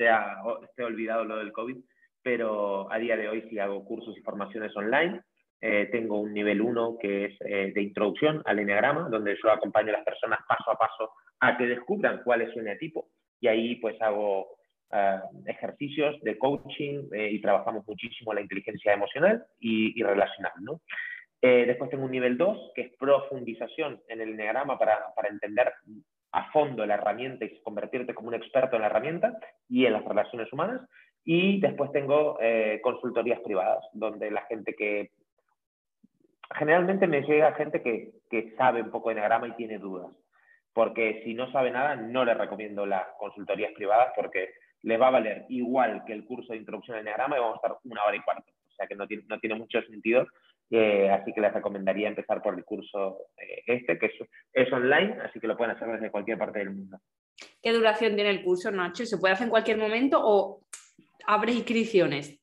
sea, 0.00 0.36
esté 0.64 0.82
olvidado 0.82 1.24
lo 1.24 1.36
del 1.36 1.52
COVID, 1.52 1.76
pero 2.22 2.90
a 2.90 2.98
día 2.98 3.18
de 3.18 3.28
hoy 3.28 3.46
sí 3.50 3.58
hago 3.58 3.84
cursos 3.84 4.16
y 4.16 4.22
formaciones 4.22 4.74
online. 4.74 5.20
Eh, 5.60 5.90
tengo 5.92 6.18
un 6.18 6.32
nivel 6.32 6.62
1 6.62 6.96
que 6.98 7.26
es 7.26 7.34
eh, 7.44 7.70
de 7.74 7.82
introducción 7.82 8.42
al 8.46 8.58
eneagrama, 8.58 9.10
donde 9.10 9.36
yo 9.42 9.50
acompaño 9.50 9.90
a 9.90 9.98
las 9.98 10.04
personas 10.04 10.40
paso 10.48 10.70
a 10.70 10.78
paso 10.78 11.10
a 11.40 11.58
que 11.58 11.66
descubran 11.66 12.22
cuál 12.24 12.40
es 12.40 12.52
su 12.52 12.60
eneatipo. 12.60 13.08
Y 13.40 13.48
ahí 13.48 13.76
pues 13.76 14.00
hago 14.00 14.56
eh, 14.90 15.20
ejercicios 15.46 16.18
de 16.22 16.38
coaching 16.38 17.10
y 17.12 17.40
trabajamos 17.42 17.86
muchísimo 17.86 18.32
la 18.32 18.40
inteligencia 18.40 18.94
emocional 18.94 19.44
y, 19.58 20.00
y 20.00 20.02
relacional. 20.02 20.52
¿no? 20.60 20.80
después 21.42 21.88
tengo 21.88 22.04
un 22.04 22.10
nivel 22.10 22.36
2, 22.36 22.72
que 22.74 22.82
es 22.82 22.92
profundización 22.98 24.02
en 24.08 24.20
el 24.20 24.30
eneagrama 24.30 24.78
para, 24.78 25.14
para 25.16 25.30
entender 25.30 25.72
a 26.32 26.50
fondo 26.52 26.86
la 26.86 26.94
herramienta 26.94 27.44
y 27.44 27.60
convertirte 27.62 28.14
como 28.14 28.28
un 28.28 28.34
experto 28.34 28.76
en 28.76 28.82
la 28.82 28.88
herramienta 28.88 29.38
y 29.68 29.86
en 29.86 29.92
las 29.94 30.04
relaciones 30.04 30.52
humanas. 30.52 30.82
Y 31.24 31.60
después 31.60 31.92
tengo 31.92 32.38
eh, 32.40 32.80
consultorías 32.82 33.40
privadas, 33.40 33.84
donde 33.92 34.30
la 34.30 34.42
gente 34.42 34.74
que... 34.74 35.10
Generalmente 36.52 37.06
me 37.06 37.22
llega 37.22 37.52
gente 37.52 37.82
que, 37.82 38.12
que 38.28 38.54
sabe 38.56 38.82
un 38.82 38.90
poco 38.90 39.08
de 39.08 39.14
Enneagrama 39.14 39.48
y 39.48 39.52
tiene 39.52 39.78
dudas. 39.78 40.12
Porque 40.72 41.22
si 41.24 41.34
no 41.34 41.50
sabe 41.52 41.70
nada, 41.70 41.94
no 41.96 42.24
le 42.24 42.34
recomiendo 42.34 42.86
las 42.86 43.06
consultorías 43.18 43.72
privadas 43.72 44.12
porque 44.16 44.50
le 44.82 44.96
va 44.96 45.08
a 45.08 45.12
valer 45.12 45.44
igual 45.48 46.04
que 46.06 46.12
el 46.12 46.24
curso 46.24 46.52
de 46.52 46.58
introducción 46.58 46.96
al 46.96 47.02
Enneagrama 47.02 47.36
y 47.36 47.40
vamos 47.40 47.54
a 47.54 47.66
estar 47.66 47.78
una 47.84 48.04
hora 48.04 48.16
y 48.16 48.20
cuarto. 48.20 48.50
O 48.68 48.72
sea 48.72 48.86
que 48.86 48.94
no 48.94 49.06
tiene, 49.06 49.24
no 49.28 49.38
tiene 49.38 49.56
mucho 49.56 49.82
sentido 49.82 50.26
eh, 50.70 51.10
así 51.10 51.32
que 51.32 51.40
les 51.40 51.52
recomendaría 51.52 52.08
empezar 52.08 52.40
por 52.40 52.56
el 52.56 52.64
curso 52.64 53.26
eh, 53.36 53.62
este, 53.66 53.98
que 53.98 54.10
es, 54.52 54.72
online, 54.72 55.18
así 55.24 55.40
que 55.40 55.48
lo 55.48 55.56
pueden 55.56 55.74
hacer 55.74 55.88
desde 55.88 56.10
cualquier 56.10 56.38
parte 56.38 56.60
del 56.60 56.70
mundo. 56.70 56.98
¿Qué 57.60 57.72
duración 57.72 58.14
tiene 58.14 58.30
el 58.30 58.44
curso, 58.44 58.70
Nacho? 58.70 59.04
¿Se 59.04 59.18
puede 59.18 59.34
hacer 59.34 59.46
en 59.46 59.50
cualquier 59.50 59.78
momento 59.78 60.20
o 60.22 60.60
abre 61.26 61.52
inscripciones? 61.52 62.38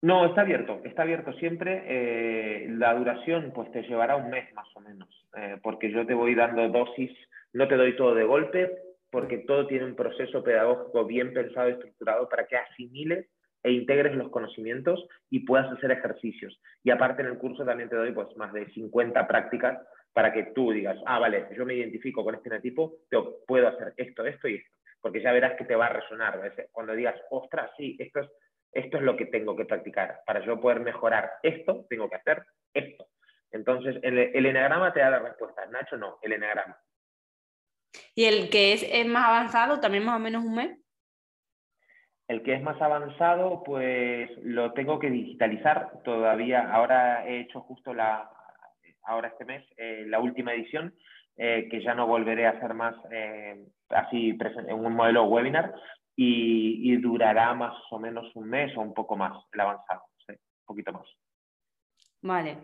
No, 0.00 0.26
está 0.26 0.42
abierto, 0.42 0.80
está 0.84 1.02
abierto 1.02 1.32
siempre. 1.34 1.82
Eh, 1.88 2.68
la 2.68 2.94
duración 2.94 3.50
pues 3.52 3.70
te 3.72 3.82
llevará 3.82 4.14
un 4.14 4.30
mes 4.30 4.52
más 4.54 4.68
o 4.76 4.80
menos, 4.80 5.08
porque 5.62 5.90
yo 5.90 6.06
te 6.06 6.14
voy 6.14 6.36
dando 6.36 6.68
dosis, 6.68 7.10
no 7.52 7.66
te 7.66 7.74
doy 7.74 7.96
todo 7.96 8.14
de 8.14 8.22
golpe, 8.22 8.70
porque 9.10 9.38
todo 9.38 9.66
tiene 9.66 9.86
un 9.86 9.96
proceso 9.96 10.44
pedagógico 10.44 11.04
bien 11.04 11.32
pensado 11.32 11.68
y 11.68 11.72
estructurado 11.72 12.28
para 12.28 12.46
que 12.46 12.56
asimiles 12.56 13.26
e 13.62 13.72
integres 13.72 14.14
los 14.14 14.30
conocimientos 14.30 15.06
y 15.30 15.40
puedas 15.40 15.70
hacer 15.72 15.90
ejercicios. 15.90 16.60
Y 16.84 16.90
aparte 16.90 17.22
en 17.22 17.28
el 17.28 17.38
curso 17.38 17.64
también 17.64 17.88
te 17.88 17.96
doy 17.96 18.12
pues 18.12 18.28
más 18.36 18.52
de 18.52 18.70
50 18.70 19.26
prácticas 19.26 19.78
para 20.12 20.32
que 20.32 20.44
tú 20.54 20.72
digas, 20.72 20.98
ah, 21.06 21.18
vale, 21.18 21.48
yo 21.56 21.64
me 21.64 21.74
identifico 21.74 22.24
con 22.24 22.34
este 22.34 22.60
tipo, 22.60 22.96
yo 23.10 23.38
puedo 23.46 23.68
hacer 23.68 23.94
esto, 23.96 24.24
esto 24.24 24.48
y 24.48 24.56
esto. 24.56 24.70
Porque 25.00 25.22
ya 25.22 25.32
verás 25.32 25.56
que 25.56 25.64
te 25.64 25.76
va 25.76 25.86
a 25.86 25.92
resonar. 25.92 26.40
Cuando 26.72 26.94
digas, 26.94 27.14
ostras, 27.30 27.70
sí, 27.76 27.96
esto 28.00 28.20
es, 28.20 28.28
esto 28.72 28.96
es 28.96 29.02
lo 29.04 29.16
que 29.16 29.26
tengo 29.26 29.54
que 29.54 29.64
practicar. 29.64 30.20
Para 30.26 30.44
yo 30.44 30.60
poder 30.60 30.80
mejorar 30.80 31.34
esto, 31.42 31.86
tengo 31.88 32.08
que 32.08 32.16
hacer 32.16 32.44
esto. 32.74 33.06
Entonces, 33.50 33.96
el, 34.02 34.44
enagrama 34.44 34.92
te 34.92 35.00
da 35.00 35.10
la 35.10 35.20
respuesta. 35.20 35.66
Nacho, 35.66 35.96
no, 35.96 36.18
el 36.22 36.32
enagrama. 36.32 36.76
¿Y 38.14 38.24
el 38.24 38.50
que 38.50 38.72
es, 38.72 38.82
es 38.82 39.06
más 39.06 39.28
avanzado, 39.28 39.80
también 39.80 40.04
más 40.04 40.16
o 40.16 40.20
menos 40.20 40.44
un 40.44 40.54
mes? 40.56 40.78
El 42.28 42.42
que 42.42 42.52
es 42.52 42.62
más 42.62 42.80
avanzado, 42.82 43.62
pues 43.64 44.30
lo 44.42 44.72
tengo 44.74 44.98
que 44.98 45.08
digitalizar 45.10 46.02
todavía. 46.04 46.70
Ahora 46.70 47.26
he 47.26 47.40
hecho 47.40 47.62
justo 47.62 47.94
la, 47.94 48.30
ahora 49.04 49.28
este 49.28 49.46
mes, 49.46 49.64
eh, 49.78 50.04
la 50.06 50.20
última 50.20 50.52
edición, 50.52 50.94
eh, 51.38 51.68
que 51.70 51.82
ya 51.82 51.94
no 51.94 52.06
volveré 52.06 52.46
a 52.46 52.50
hacer 52.50 52.74
más 52.74 52.94
eh, 53.10 53.64
así 53.88 54.36
en 54.68 54.74
un 54.74 54.94
modelo 54.94 55.24
webinar 55.24 55.74
y, 56.14 56.96
durará 56.96 57.54
más 57.54 57.74
o 57.90 57.98
menos 57.98 58.30
un 58.34 58.48
mes 58.50 58.76
o 58.76 58.80
un 58.82 58.92
poco 58.92 59.16
más 59.16 59.32
el 59.52 59.60
avanzado, 59.60 60.02
un 60.28 60.36
poquito 60.66 60.92
más. 60.92 61.06
Vale. 62.20 62.58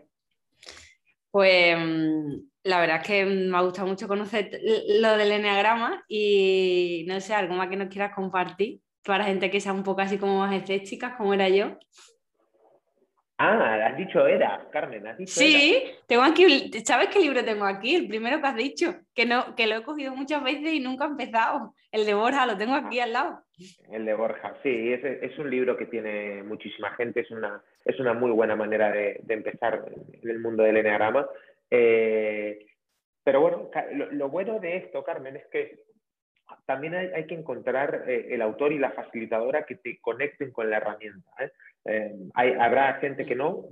Pues 1.31 1.77
la 2.65 2.81
verdad 2.81 3.01
es 3.01 3.07
que 3.07 3.25
me 3.25 3.57
ha 3.57 3.63
gustado 3.63 3.89
mucho 3.89 4.09
conocer 4.09 4.61
lo 5.01 5.17
del 5.17 5.33
enneagrama 5.33 6.05
y 6.09 7.05
no 7.09 7.21
sé, 7.21 7.35
algo 7.35 7.55
más 7.55 7.69
que 7.69 7.77
nos 7.77 7.89
quieras 7.89 8.15
compartir 8.15 8.84
para 9.05 9.25
gente 9.25 9.51
que 9.51 9.61
sea 9.61 9.73
un 9.73 9.83
poco 9.83 10.01
así 10.01 10.19
como 10.19 10.39
más 10.39 10.55
escéptica, 10.55 11.17
como 11.17 11.35
era 11.35 11.49
yo. 11.49 11.79
Ah, 13.37 13.87
has 13.87 13.97
dicho 13.97 14.25
era, 14.29 14.69
Carmen, 14.71 15.07
has 15.09 15.19
dicho 15.19 15.33
Sí, 15.35 15.83
tengo 16.07 16.23
aquí, 16.23 16.71
¿sabes 16.85 17.09
qué 17.09 17.19
libro 17.19 17.45
tengo 17.45 17.65
aquí? 17.65 17.97
El 17.97 18.07
primero 18.07 18.41
que 18.41 18.47
has 18.47 18.55
dicho, 18.55 18.95
que 19.13 19.27
no, 19.27 19.57
que 19.57 19.67
lo 19.67 19.77
he 19.77 19.83
cogido 19.83 20.15
muchas 20.15 20.43
veces 20.45 20.73
y 20.73 20.79
nunca 20.79 21.05
he 21.05 21.09
empezado. 21.09 21.75
El 21.91 22.07
de 22.07 22.15
Borja, 22.15 22.47
lo 22.47 22.57
tengo 22.57 22.75
aquí 22.75 23.01
al 23.01 23.13
lado. 23.13 23.41
El 23.91 24.05
de 24.05 24.15
Borja, 24.15 24.55
sí, 24.63 24.93
es, 24.93 25.05
es 25.05 25.37
un 25.39 25.51
libro 25.51 25.77
que 25.77 25.87
tiene 25.87 26.45
muchísima 26.45 26.95
gente, 26.95 27.21
es 27.21 27.31
una, 27.33 27.61
es 27.85 27.99
una 27.99 28.15
muy 28.15 28.31
buena 28.31 28.55
manera 28.55 28.93
de, 28.93 29.21
empezar 29.29 29.85
en 30.23 30.31
el 30.31 30.39
mundo 30.39 30.63
del 30.63 30.77
eneagrama. 30.77 31.27
Eh, 31.71 32.67
pero 33.25 33.41
bueno, 33.41 33.71
lo, 34.13 34.29
bueno 34.29 34.61
de 34.61 34.77
esto, 34.77 35.03
Carmen, 35.03 35.37
es 35.37 35.47
que 35.47 35.83
también 36.67 36.95
hay, 36.95 37.27
que 37.27 37.35
encontrar 37.35 38.05
eh, 38.07 38.29
el 38.31 38.43
autor 38.43 38.73
y 38.73 38.79
la 38.79 38.93
facilitadora 38.93 39.65
que 39.65 39.77
te 39.77 39.99
conecten 40.01 40.51
con 40.51 40.71
la 40.71 40.79
herramienta. 40.79 41.31
¿eh? 41.39 41.53
Eh, 41.87 42.15
habrá 42.35 42.95
gente 42.95 43.27
que 43.27 43.35
no, 43.35 43.65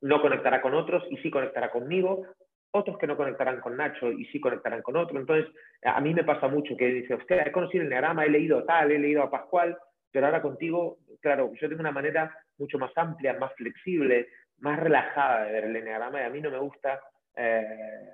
no 0.00 0.20
conectará 0.20 0.60
con 0.60 0.74
otros 0.74 1.04
y 1.10 1.16
sí 1.18 1.30
conectará 1.30 1.70
conmigo, 1.70 2.26
otros 2.70 2.98
que 2.98 3.06
no 3.06 3.16
conectarán 3.16 3.60
con 3.60 3.76
Nacho 3.76 4.10
y 4.10 4.24
sí 4.26 4.40
conectarán 4.40 4.82
con 4.82 4.96
otro. 4.96 5.18
Entonces, 5.18 5.52
a 5.82 6.00
mí 6.00 6.14
me 6.14 6.24
pasa 6.24 6.48
mucho 6.48 6.76
que 6.76 6.86
dice, 6.86 7.14
usted 7.14 7.46
he 7.46 7.52
conocido 7.52 7.84
el 7.84 7.90
Nearama, 7.90 8.24
he 8.24 8.30
leído 8.30 8.64
tal, 8.64 8.90
he 8.90 8.98
leído 8.98 9.22
a 9.22 9.30
Pascual, 9.30 9.76
pero 10.10 10.26
ahora 10.26 10.42
contigo, 10.42 10.98
claro, 11.20 11.52
yo 11.60 11.68
tengo 11.68 11.80
una 11.80 11.92
manera 11.92 12.34
mucho 12.58 12.78
más 12.78 12.92
amplia, 12.96 13.34
más 13.34 13.52
flexible, 13.54 14.28
más 14.58 14.78
relajada 14.78 15.44
de 15.44 15.52
ver 15.52 15.64
el 15.64 15.76
enneagrama 15.76 16.20
y 16.20 16.24
a 16.24 16.30
mí 16.30 16.40
no 16.40 16.50
me 16.50 16.58
gusta 16.58 17.00
eh, 17.36 18.08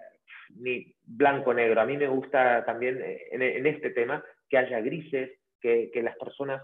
ni 0.57 0.95
blanco-negro, 1.05 1.81
a 1.81 1.87
mí 1.87 1.97
me 1.97 2.09
gusta 2.09 2.65
también 2.65 3.01
eh, 3.03 3.29
en, 3.31 3.67
este 3.67 3.91
tema 3.91 4.25
que 4.49 4.59
haya 4.59 4.81
grises, 4.81 5.31
que, 5.61 5.91
las 6.03 6.17
personas 6.17 6.63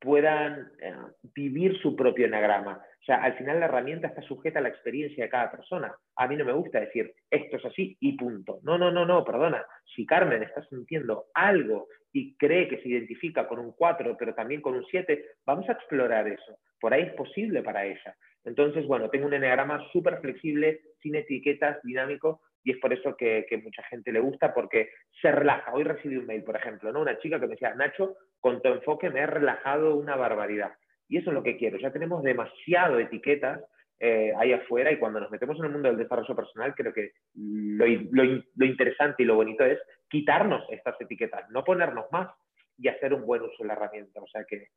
puedan 0.00 0.72
eh, 0.80 0.94
vivir 1.34 1.78
su 1.80 1.94
propio 1.94 2.26
enagrama. 2.26 2.82
O 3.00 3.04
sea, 3.04 3.22
al 3.22 3.36
final 3.36 3.60
la 3.60 3.66
herramienta 3.66 4.08
está 4.08 4.22
sujeta 4.22 4.60
a 4.60 4.62
la 4.62 4.70
experiencia 4.70 5.24
de 5.24 5.30
cada 5.30 5.50
persona. 5.50 5.94
A 6.16 6.26
mí 6.26 6.36
no 6.36 6.44
me 6.44 6.54
gusta 6.54 6.80
decir 6.80 7.12
esto 7.30 7.58
es 7.58 7.64
así 7.66 7.96
y 8.00 8.16
punto. 8.16 8.60
No, 8.62 8.78
no, 8.78 8.90
no, 8.90 9.04
no, 9.04 9.22
perdona. 9.24 9.64
Si 9.94 10.06
Carmen 10.06 10.42
está 10.42 10.64
sintiendo 10.68 11.26
algo 11.34 11.88
y 12.12 12.34
cree 12.36 12.66
que 12.68 12.80
se 12.80 12.88
identifica 12.88 13.46
con 13.46 13.58
un 13.58 13.72
4, 13.72 14.16
pero 14.18 14.34
también 14.34 14.62
con 14.62 14.74
un 14.74 14.86
7, 14.86 15.22
vamos 15.44 15.68
a 15.68 15.72
explorar 15.72 16.26
eso. 16.28 16.58
Por 16.80 16.94
ahí 16.94 17.02
es 17.02 17.12
posible 17.12 17.62
para 17.62 17.84
ella. 17.84 18.16
Entonces, 18.44 18.86
bueno, 18.86 19.10
tengo 19.10 19.26
un 19.26 19.34
enagrama 19.34 19.86
súper 19.92 20.20
flexible, 20.20 20.80
sin 21.02 21.14
etiquetas, 21.16 21.82
dinámico, 21.82 22.40
y 22.64 22.72
es 22.72 22.78
por 22.78 22.92
eso 22.92 23.14
que, 23.16 23.46
mucha 23.62 23.82
gente 23.84 24.10
le 24.10 24.20
gusta, 24.20 24.54
porque 24.54 24.88
se 25.20 25.30
relaja. 25.30 25.72
Hoy 25.72 25.84
recibí 25.84 26.16
un 26.16 26.26
mail, 26.26 26.42
por 26.42 26.56
ejemplo, 26.56 26.90
¿no? 26.90 27.02
una 27.02 27.18
chica 27.18 27.38
que 27.38 27.46
me 27.46 27.52
decía, 27.52 27.74
Nacho, 27.74 28.16
con 28.40 28.62
tu 28.62 28.68
enfoque 28.68 29.10
me 29.10 29.20
he 29.20 29.26
relajado 29.26 29.94
una 29.96 30.16
barbaridad. 30.16 30.72
Y 31.06 31.18
eso 31.18 31.30
es 31.30 31.34
lo 31.34 31.42
que 31.42 31.58
quiero. 31.58 31.78
Ya 31.78 31.92
tenemos 31.92 32.22
demasiado 32.22 32.98
etiquetas 32.98 33.60
eh, 34.00 34.32
ahí 34.38 34.52
afuera 34.52 34.90
y 34.90 34.98
cuando 34.98 35.20
nos 35.20 35.30
metemos 35.30 35.58
en 35.58 35.66
el 35.66 35.70
mundo 35.72 35.88
del 35.88 35.98
desarrollo 35.98 36.34
personal, 36.34 36.74
creo 36.74 36.92
que 36.94 37.12
lo, 37.34 37.84
lo, 37.86 38.64
interesante 38.64 39.22
y 39.22 39.26
lo 39.26 39.34
bonito 39.36 39.64
es 39.64 39.78
quitarnos 40.08 40.64
estas 40.70 40.98
etiquetas, 41.00 41.48
no 41.50 41.64
ponernos 41.64 42.06
más 42.10 42.30
y 42.78 42.88
hacer 42.88 43.12
un 43.12 43.26
buen 43.26 43.42
uso 43.42 43.62
de 43.62 43.68
la 43.68 43.74
herramienta. 43.74 44.20
O 44.20 44.26
sea 44.26 44.44
que 44.44 44.68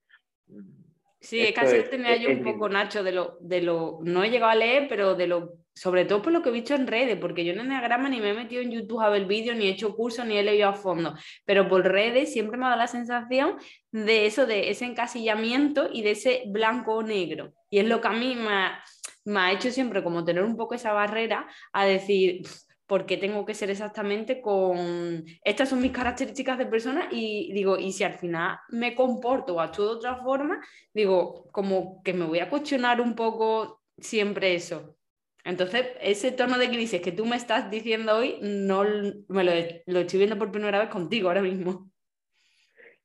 mm, 0.47 0.96
Sí, 1.19 1.39
es 1.39 1.51
casi 1.51 1.81
tenía 1.89 2.15
yo 2.15 2.29
un 2.29 2.43
poco, 2.43 2.69
Nacho, 2.69 3.03
de 3.03 3.11
lo, 3.11 3.37
de 3.41 3.61
lo, 3.61 3.99
no 4.03 4.23
he 4.23 4.29
llegado 4.29 4.51
a 4.51 4.55
leer, 4.55 4.87
pero 4.87 5.15
de 5.15 5.27
lo, 5.27 5.53
sobre 5.73 6.05
todo 6.05 6.21
por 6.21 6.31
lo 6.31 6.41
que 6.41 6.49
he 6.49 6.51
visto 6.51 6.75
en 6.75 6.85
redes, 6.85 7.17
porque 7.17 7.43
yo 7.43 7.53
en 7.53 7.59
Enneagrama 7.59 8.07
ni 8.07 8.21
me 8.21 8.29
he 8.29 8.33
metido 8.33 8.61
en 8.61 8.71
YouTube 8.71 9.01
a 9.01 9.09
ver 9.09 9.25
vídeos, 9.25 9.57
ni 9.57 9.65
he 9.65 9.71
hecho 9.71 9.95
cursos, 9.95 10.25
ni 10.25 10.37
he 10.37 10.43
leído 10.43 10.69
a 10.69 10.73
fondo, 10.73 11.15
pero 11.43 11.67
por 11.67 11.83
redes 11.83 12.31
siempre 12.31 12.57
me 12.57 12.65
ha 12.65 12.69
dado 12.69 12.81
la 12.81 12.87
sensación 12.87 13.57
de 13.91 14.27
eso, 14.27 14.45
de 14.45 14.69
ese 14.69 14.85
encasillamiento 14.85 15.89
y 15.91 16.03
de 16.03 16.11
ese 16.11 16.43
blanco 16.47 16.95
o 16.95 17.03
negro. 17.03 17.53
Y 17.69 17.79
es 17.79 17.85
lo 17.87 17.99
que 17.99 18.07
a 18.07 18.13
mí 18.13 18.35
me 18.35 18.49
ha, 18.49 18.83
me 19.25 19.39
ha 19.39 19.51
hecho 19.51 19.71
siempre 19.71 20.03
como 20.03 20.23
tener 20.23 20.43
un 20.43 20.55
poco 20.55 20.75
esa 20.75 20.93
barrera 20.93 21.47
a 21.73 21.85
decir, 21.85 22.41
porque 22.87 23.17
tengo 23.17 23.45
que 23.45 23.53
ser 23.53 23.69
exactamente 23.69 24.41
con 24.41 25.25
estas 25.43 25.69
son 25.69 25.81
mis 25.81 25.91
características 25.91 26.57
de 26.57 26.65
persona 26.65 27.09
y 27.11 27.51
digo, 27.53 27.77
y 27.77 27.91
si 27.91 28.03
al 28.03 28.13
final 28.13 28.57
me 28.69 28.95
comporto 28.95 29.55
o 29.55 29.59
actúo 29.59 29.85
de 29.85 29.95
otra 29.95 30.15
forma, 30.23 30.61
digo, 30.93 31.49
como 31.51 32.01
que 32.03 32.13
me 32.13 32.25
voy 32.25 32.39
a 32.39 32.49
cuestionar 32.49 33.01
un 33.01 33.15
poco 33.15 33.81
siempre 33.97 34.55
eso. 34.55 34.95
Entonces, 35.43 35.87
ese 36.01 36.31
tono 36.33 36.57
de 36.57 36.67
crisis 36.67 37.01
que 37.01 37.13
tú 37.13 37.25
me 37.25 37.37
estás 37.37 37.69
diciendo 37.71 38.17
hoy, 38.17 38.37
no 38.41 38.83
me 39.29 39.43
lo, 39.43 39.51
estoy 39.51 40.19
viendo 40.19 40.37
por 40.37 40.51
primera 40.51 40.79
vez 40.79 40.89
contigo 40.89 41.29
ahora 41.29 41.41
mismo. 41.41 41.89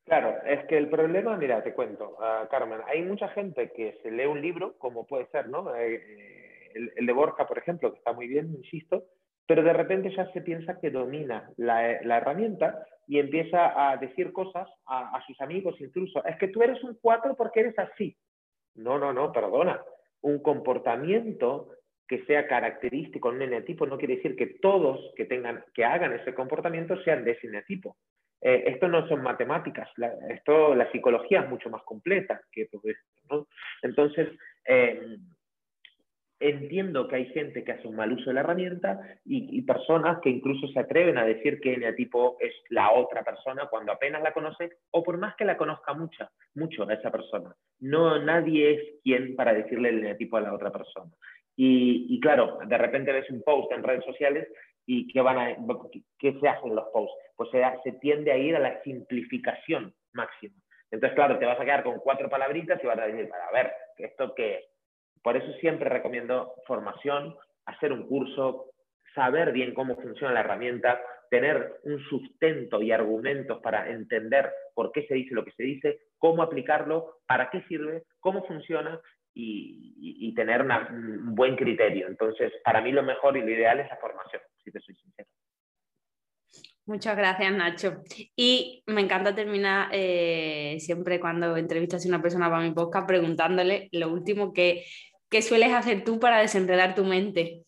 Claro, 0.04 0.42
es 0.44 0.64
que 0.66 0.76
el 0.76 0.88
problema, 0.88 1.36
mira, 1.36 1.62
te 1.62 1.72
cuento, 1.72 2.16
uh, 2.18 2.48
Carmen, 2.50 2.80
hay 2.86 3.02
mucha 3.02 3.28
gente 3.28 3.70
que 3.72 3.98
se 4.02 4.10
lee 4.10 4.26
un 4.26 4.42
libro, 4.42 4.76
como 4.78 5.06
puede 5.06 5.26
ser, 5.28 5.48
¿no? 5.48 5.72
Eh, 5.76 5.94
eh, 5.94 6.92
el, 6.96 7.06
de 7.06 7.12
Borja, 7.12 7.46
por 7.46 7.58
ejemplo, 7.58 7.92
que 7.92 7.98
está 7.98 8.12
muy 8.12 8.26
bien, 8.26 8.52
insisto, 8.52 9.04
pero 9.46 9.62
de 9.62 9.72
repente 9.72 10.14
ya 10.14 10.30
se 10.32 10.40
piensa 10.40 10.78
que 10.80 10.90
domina 10.90 11.50
la, 11.56 11.90
herramienta 11.90 12.84
y 13.06 13.18
empieza 13.18 13.90
a 13.90 13.96
decir 13.96 14.32
cosas 14.32 14.68
a, 14.86 15.20
sus 15.26 15.40
amigos 15.40 15.80
incluso. 15.80 16.24
Es 16.24 16.36
que 16.38 16.48
tú 16.48 16.62
eres 16.62 16.82
un 16.84 16.96
4 17.00 17.36
porque 17.36 17.60
eres 17.60 17.78
así. 17.78 18.16
No, 18.74 18.98
no, 18.98 19.12
no, 19.12 19.32
perdona. 19.32 19.82
Un 20.22 20.40
comportamiento 20.40 21.70
que 22.06 22.24
sea 22.24 22.46
característico 22.46 23.30
en 23.30 23.36
un 23.36 23.42
eneatipo 23.42 23.86
no 23.86 23.98
quiere 23.98 24.16
decir 24.16 24.36
que 24.36 24.58
todos 24.60 25.12
que, 25.16 25.24
tengan, 25.24 25.64
que 25.74 25.84
hagan 25.84 26.12
ese 26.12 26.34
comportamiento 26.34 26.96
sean 27.02 27.24
de 27.24 27.32
ese 27.32 27.48
eneatipo. 27.48 27.96
Eh, 28.40 28.64
esto 28.66 28.88
no 28.88 29.06
son 29.08 29.22
matemáticas, 29.22 29.88
la, 29.96 30.12
esto, 30.28 30.74
la 30.74 30.90
psicología 30.90 31.42
es 31.42 31.48
mucho 31.48 31.70
más 31.70 31.82
completa 31.84 32.40
que 32.50 32.66
todo 32.66 32.82
esto. 32.84 33.48
Entonces, 33.82 34.28
eh, 34.66 35.16
entiendo 36.42 37.06
que 37.08 37.16
hay 37.16 37.26
gente 37.26 37.64
que 37.64 37.72
hace 37.72 37.86
un 37.86 37.96
mal 37.96 38.12
uso 38.12 38.30
de 38.30 38.34
la 38.34 38.40
herramienta 38.40 39.00
y, 39.24 39.62
personas 39.62 40.18
que 40.20 40.28
incluso 40.30 40.66
se 40.68 40.80
atreven 40.80 41.16
a 41.16 41.24
decir 41.24 41.60
que 41.60 41.74
eneatipo 41.74 42.36
es 42.40 42.52
la 42.68 42.92
otra 42.92 43.22
persona 43.22 43.68
cuando 43.70 43.92
apenas 43.92 44.22
la 44.22 44.32
conoce 44.32 44.70
o 44.90 45.02
por 45.02 45.18
más 45.18 45.36
que 45.36 45.44
la 45.44 45.56
conozca 45.56 45.94
mucha, 45.94 46.30
mucho 46.54 46.88
a 46.88 46.94
esa 46.94 47.10
persona. 47.10 47.54
No, 47.80 48.18
nadie 48.18 48.72
es 48.72 48.80
quien 49.02 49.36
para 49.36 49.54
decirle 49.54 49.90
el 49.90 49.98
eneatipo 50.00 50.36
a 50.36 50.40
la 50.40 50.52
otra 50.52 50.70
persona. 50.70 51.10
Y, 51.54 52.18
claro, 52.20 52.58
de 52.66 52.78
repente 52.78 53.12
ves 53.12 53.30
un 53.30 53.42
post 53.42 53.70
en 53.72 53.82
redes 53.82 54.04
sociales 54.04 54.48
y 54.84 55.06
¿qué, 55.12 55.20
van 55.20 55.38
a, 55.38 55.56
qué 56.18 56.38
se 56.40 56.48
hacen 56.48 56.74
los 56.74 56.88
posts? 56.92 57.14
Pues 57.36 57.50
se, 57.50 57.62
se 57.84 57.92
tiende 57.98 58.32
a 58.32 58.38
ir 58.38 58.56
a 58.56 58.60
la 58.60 58.82
simplificación 58.82 59.94
máxima. 60.12 60.56
Entonces, 60.90 61.14
claro, 61.14 61.38
te 61.38 61.46
vas 61.46 61.60
a 61.60 61.64
quedar 61.64 61.82
con 61.82 62.00
cuatro 62.00 62.28
palabritas 62.28 62.82
y 62.82 62.86
vas 62.86 62.98
a 62.98 63.06
decir, 63.06 63.30
a 63.32 63.52
ver, 63.52 63.72
¿esto 63.96 64.34
qué 64.34 64.56
es? 64.56 64.71
Por 65.22 65.36
eso 65.36 65.52
siempre 65.60 65.88
recomiendo 65.88 66.54
formación, 66.66 67.36
hacer 67.66 67.92
un 67.92 68.06
curso, 68.06 68.72
saber 69.14 69.52
bien 69.52 69.74
cómo 69.74 69.96
funciona 69.96 70.34
la 70.34 70.40
herramienta, 70.40 71.00
tener 71.30 71.80
un 71.84 71.98
sustento 72.04 72.82
y 72.82 72.92
argumentos 72.92 73.60
para 73.62 73.88
entender 73.90 74.50
por 74.74 74.92
qué 74.92 75.06
se 75.06 75.14
dice 75.14 75.34
lo 75.34 75.44
que 75.44 75.52
se 75.52 75.62
dice, 75.62 76.00
cómo 76.18 76.42
aplicarlo, 76.42 77.20
para 77.26 77.50
qué 77.50 77.62
sirve, 77.62 78.04
cómo 78.20 78.44
funciona 78.46 79.00
y, 79.34 80.34
tener 80.34 80.62
un 80.62 81.34
buen 81.34 81.56
criterio. 81.56 82.06
Entonces, 82.08 82.52
para 82.64 82.80
mí 82.80 82.90
lo 82.90 83.02
mejor 83.02 83.36
y 83.36 83.42
lo 83.42 83.50
ideal 83.50 83.80
es 83.80 83.88
la 83.88 83.96
formación, 83.96 84.42
si 84.64 84.70
te 84.70 84.80
soy 84.80 84.94
sincero. 84.96 85.28
Muchas 86.84 87.16
gracias, 87.16 87.52
Nacho. 87.52 88.02
Y 88.34 88.82
me 88.86 89.02
encanta 89.02 89.34
terminar 89.34 89.88
eh, 89.92 90.76
siempre 90.80 91.20
cuando 91.20 91.56
entrevistas 91.56 92.04
a 92.04 92.08
una 92.08 92.20
persona 92.20 92.50
para 92.50 92.62
mi 92.62 92.72
podcast 92.72 93.06
preguntándole 93.06 93.88
lo 93.92 94.08
último 94.08 94.52
que 94.52 94.84
¿Qué 95.32 95.40
sueles 95.40 95.72
hacer 95.72 96.04
tú 96.04 96.20
para 96.20 96.40
desenredar 96.40 96.94
tu 96.94 97.04
mente? 97.04 97.62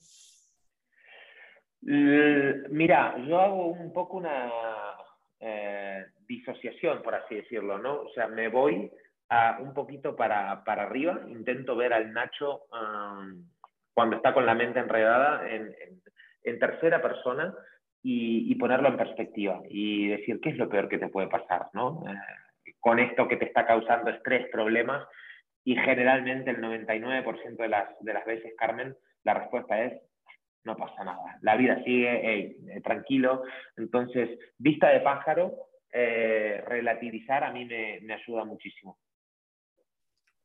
Mira, 1.80 3.16
yo 3.26 3.40
hago 3.40 3.68
un 3.68 3.90
poco 3.90 4.18
una 4.18 4.50
eh, 5.40 6.04
disociación, 6.28 7.02
por 7.02 7.14
así 7.14 7.36
decirlo, 7.36 7.78
¿no? 7.78 8.02
O 8.02 8.12
sea, 8.12 8.28
me 8.28 8.48
voy 8.48 8.90
un 9.60 9.72
poquito 9.72 10.14
para, 10.14 10.52
arriba, 10.52 11.22
intento 11.26 11.74
ver 11.74 11.94
al 11.94 12.12
Nacho 12.12 12.66
um, 12.70 13.44
cuando 13.94 14.16
está 14.16 14.34
con 14.34 14.46
la 14.46 14.54
mente 14.54 14.78
enredada 14.78 15.48
en, 15.48 15.74
tercera 16.60 17.00
persona 17.00 17.52
y, 18.02 18.54
ponerlo 18.56 18.88
en 18.88 18.98
perspectiva 18.98 19.62
y 19.68 20.08
decir 20.08 20.38
qué 20.40 20.50
es 20.50 20.58
lo 20.58 20.68
peor 20.68 20.88
que 20.88 20.98
te 20.98 21.08
puede 21.08 21.28
pasar, 21.28 21.68
¿no? 21.72 22.04
Eh, 22.06 22.74
con 22.78 22.98
esto 22.98 23.26
que 23.26 23.38
te 23.38 23.46
está 23.46 23.66
causando 23.66 24.10
estrés, 24.10 24.48
problemas, 24.52 25.04
y 25.64 25.76
generalmente 25.76 26.50
el 26.50 26.58
99% 26.58 27.56
de 27.56 27.68
las, 27.68 27.88
de 28.00 28.12
las 28.12 28.24
veces, 28.26 28.52
Carmen, 28.56 28.94
la 29.24 29.34
respuesta 29.34 29.82
es, 29.82 30.00
no 30.64 30.76
pasa 30.76 31.04
nada, 31.04 31.38
la 31.40 31.56
vida 31.56 31.82
sigue, 31.84 32.38
eh, 32.38 32.80
tranquilo. 32.82 33.42
Entonces, 33.76 34.38
vista 34.58 34.90
de 34.90 35.00
pájaro, 35.00 35.54
eh, 35.92 36.62
relativizar 36.66 37.44
a 37.44 37.52
mí 37.52 37.64
me, 37.64 38.12
ayuda 38.12 38.44
muchísimo. 38.44 38.98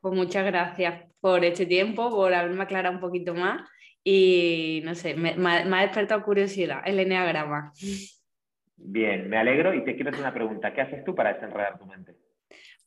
Pues 0.02 0.14
muchas 0.14 0.46
gracias 0.46 1.12
por 1.20 1.44
este 1.44 1.66
tiempo, 1.66 2.10
por 2.10 2.34
haberme 2.34 2.64
aclarado 2.64 2.96
un 2.96 3.02
poquito 3.02 3.34
más 3.34 3.70
y 4.04 4.82
no 4.86 4.96
sé, 4.96 5.16
me, 5.16 5.36
me, 5.36 5.50
ha 5.50 5.82
despertado 5.82 6.24
curiosidad 6.24 6.82
el 6.86 7.00
enneagrama. 7.00 7.74
Bien, 8.78 9.30
me 9.30 9.38
alegro 9.38 9.74
y 9.74 9.84
te 9.84 9.96
quiero 9.96 10.12
hacer 10.12 10.22
una 10.22 10.34
pregunta. 10.34 10.74
¿Qué 10.74 10.80
haces 10.80 11.04
tú 11.04 11.14
para 11.14 11.34
desenredar 11.34 11.78
tu 11.78 11.86
mente? 11.86 12.16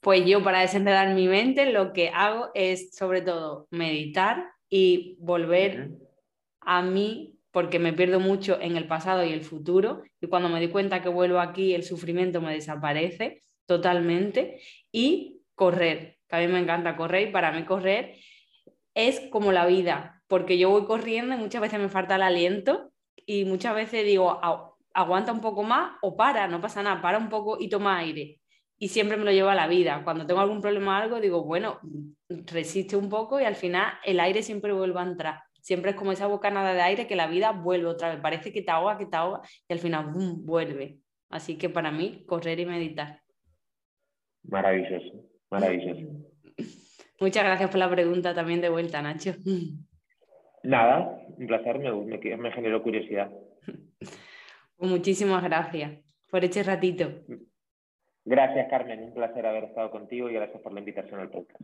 Pues 0.03 0.27
yo 0.27 0.43
para 0.43 0.63
desenredar 0.63 1.15
mi 1.15 1.29
mente 1.29 1.71
lo 1.71 1.93
que 1.93 2.09
hago 2.09 2.51
es 2.55 2.93
sobre 2.93 3.23
todo 3.23 3.69
meditar 3.71 4.51
y 4.69 5.17
volver 5.21 5.91
a 6.61 6.83
mí 6.83 7.39
porque 7.53 7.79
me 7.79 7.93
pierdo 7.93 8.19
mucho 8.19 8.59
en 8.61 8.77
el 8.77 8.89
pasado 8.89 9.25
y 9.25 9.33
el 9.33 9.43
futuro 9.43 10.03
y 10.21 10.27
cuando 10.27 10.49
me 10.49 10.59
doy 10.59 10.71
cuenta 10.71 11.03
que 11.03 11.09
vuelvo 11.09 11.39
aquí 11.39 11.73
el 11.73 11.85
sufrimiento 11.85 12.41
me 12.41 12.53
desaparece 12.53 13.43
totalmente 13.65 14.61
y 14.91 15.41
correr, 15.55 16.19
que 16.29 16.35
a 16.35 16.41
mí 16.41 16.49
me 16.49 16.59
encanta 16.59 16.97
correr 16.97 17.29
y 17.29 17.31
para 17.31 17.53
mí 17.53 17.65
correr 17.65 18.17
es 18.95 19.21
como 19.31 19.53
la 19.53 19.67
vida, 19.67 20.21
porque 20.27 20.59
yo 20.59 20.71
voy 20.71 20.85
corriendo 20.85 21.37
y 21.37 21.39
muchas 21.39 21.63
veces 21.63 21.79
me 21.79 21.89
falta 21.89 22.17
el 22.17 22.23
aliento 22.23 22.91
y 23.15 23.45
muchas 23.45 23.77
veces 23.77 24.05
digo, 24.05 24.41
aguanta 24.95 25.31
un 25.31 25.41
poco 25.41 25.63
más 25.63 25.93
o 26.03 26.17
para, 26.17 26.49
no 26.49 26.61
pasa 26.61 26.83
nada, 26.83 27.01
para 27.01 27.19
un 27.19 27.29
poco 27.29 27.59
y 27.61 27.69
toma 27.69 27.99
aire 27.99 28.42
y 28.83 28.89
siempre 28.89 29.17
me 29.17 29.25
lo 29.25 29.31
llevo 29.31 29.49
a 29.49 29.55
la 29.55 29.69
vida. 29.69 30.01
Cuando 30.03 30.27
tengo 30.27 30.41
algún 30.41 30.61
problema 30.61 30.99
o 30.99 31.03
algo, 31.03 31.21
digo, 31.21 31.45
bueno, 31.45 31.79
resiste 32.29 32.97
un 32.97 33.09
poco 33.09 33.41
y 33.41 33.45
al 33.45 33.55
final 33.55 33.93
el 34.05 34.19
aire 34.19 34.43
siempre 34.43 34.73
vuelve 34.73 34.99
a 34.99 35.05
entrar. 35.05 35.39
Siempre 35.61 35.93
es 35.93 35.97
como 35.97 36.11
esa 36.11 36.27
bocanada 36.27 36.75
de 36.75 36.83
aire 36.83 37.07
que 37.07 37.15
la 37.15 37.29
vida 37.29 37.53
vuelve 37.53 37.87
otra 37.87 38.11
vez. 38.11 38.21
Parece 38.21 38.53
que 38.53 38.61
te 38.61 38.73
ahoga, 38.73 38.99
que 38.99 39.07
te 39.07 39.17
ahoga 39.17 39.41
y 39.69 39.73
al 39.73 39.79
final 39.79 40.11
vuelve. 40.39 40.99
Así 41.31 41.57
que 41.59 41.69
para 41.69 41.93
mí, 41.93 42.25
correr 42.27 42.59
y 42.59 42.67
meditar. 42.67 43.21
Maravilloso, 44.43 45.31
maravilloso. 45.49 46.09
Muchas 47.21 47.45
gracias 47.45 47.71
por 47.71 47.79
la 47.79 47.89
pregunta 47.89 48.35
también 48.35 48.61
de 48.61 48.69
vuelta, 48.69 49.01
Nacho. 49.01 49.37
Nada, 50.65 51.21
un 51.39 51.47
placer, 51.47 51.79
me, 51.79 52.37
me 52.37 52.51
generó 52.51 52.83
curiosidad. 52.83 53.31
Pues 54.77 54.91
muchísimas 54.91 55.45
gracias 55.45 56.01
por 56.29 56.43
este 56.43 56.65
ratito. 56.65 57.09
Gracias, 58.25 58.69
Carmen. 58.71 59.03
Un 59.03 59.15
placer 59.15 59.47
haber 59.47 59.65
estado 59.65 59.91
contigo 59.91 60.31
y 60.31 60.35
gracias 60.35 60.63
por 60.63 60.73
la 60.73 60.81
invitación 60.81 61.21
al 61.21 61.31
podcast. 61.31 61.63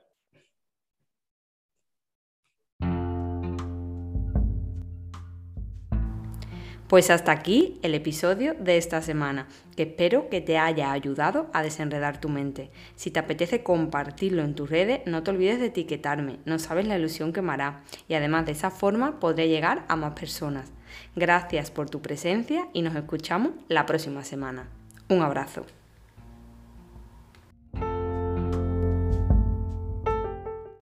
Pues 6.88 7.10
hasta 7.10 7.32
aquí 7.32 7.78
el 7.82 7.94
episodio 7.94 8.54
de 8.54 8.78
esta 8.78 9.02
semana, 9.02 9.46
que 9.76 9.82
espero 9.82 10.30
que 10.30 10.40
te 10.40 10.56
haya 10.56 10.90
ayudado 10.90 11.50
a 11.52 11.62
desenredar 11.62 12.18
tu 12.18 12.30
mente. 12.30 12.70
Si 12.94 13.10
te 13.10 13.20
apetece 13.20 13.62
compartirlo 13.62 14.42
en 14.42 14.54
tus 14.54 14.70
redes, 14.70 15.02
no 15.04 15.22
te 15.22 15.30
olvides 15.30 15.60
de 15.60 15.66
etiquetarme, 15.66 16.38
no 16.46 16.58
sabes 16.58 16.88
la 16.88 16.96
ilusión 16.96 17.34
que 17.34 17.42
me 17.42 17.52
hará 17.52 17.82
y 18.08 18.14
además 18.14 18.46
de 18.46 18.52
esa 18.52 18.70
forma 18.70 19.20
podré 19.20 19.48
llegar 19.48 19.84
a 19.88 19.96
más 19.96 20.18
personas. 20.18 20.72
Gracias 21.14 21.70
por 21.70 21.90
tu 21.90 22.00
presencia 22.00 22.68
y 22.72 22.80
nos 22.80 22.96
escuchamos 22.96 23.52
la 23.68 23.84
próxima 23.84 24.24
semana. 24.24 24.70
Un 25.10 25.20
abrazo. 25.20 25.66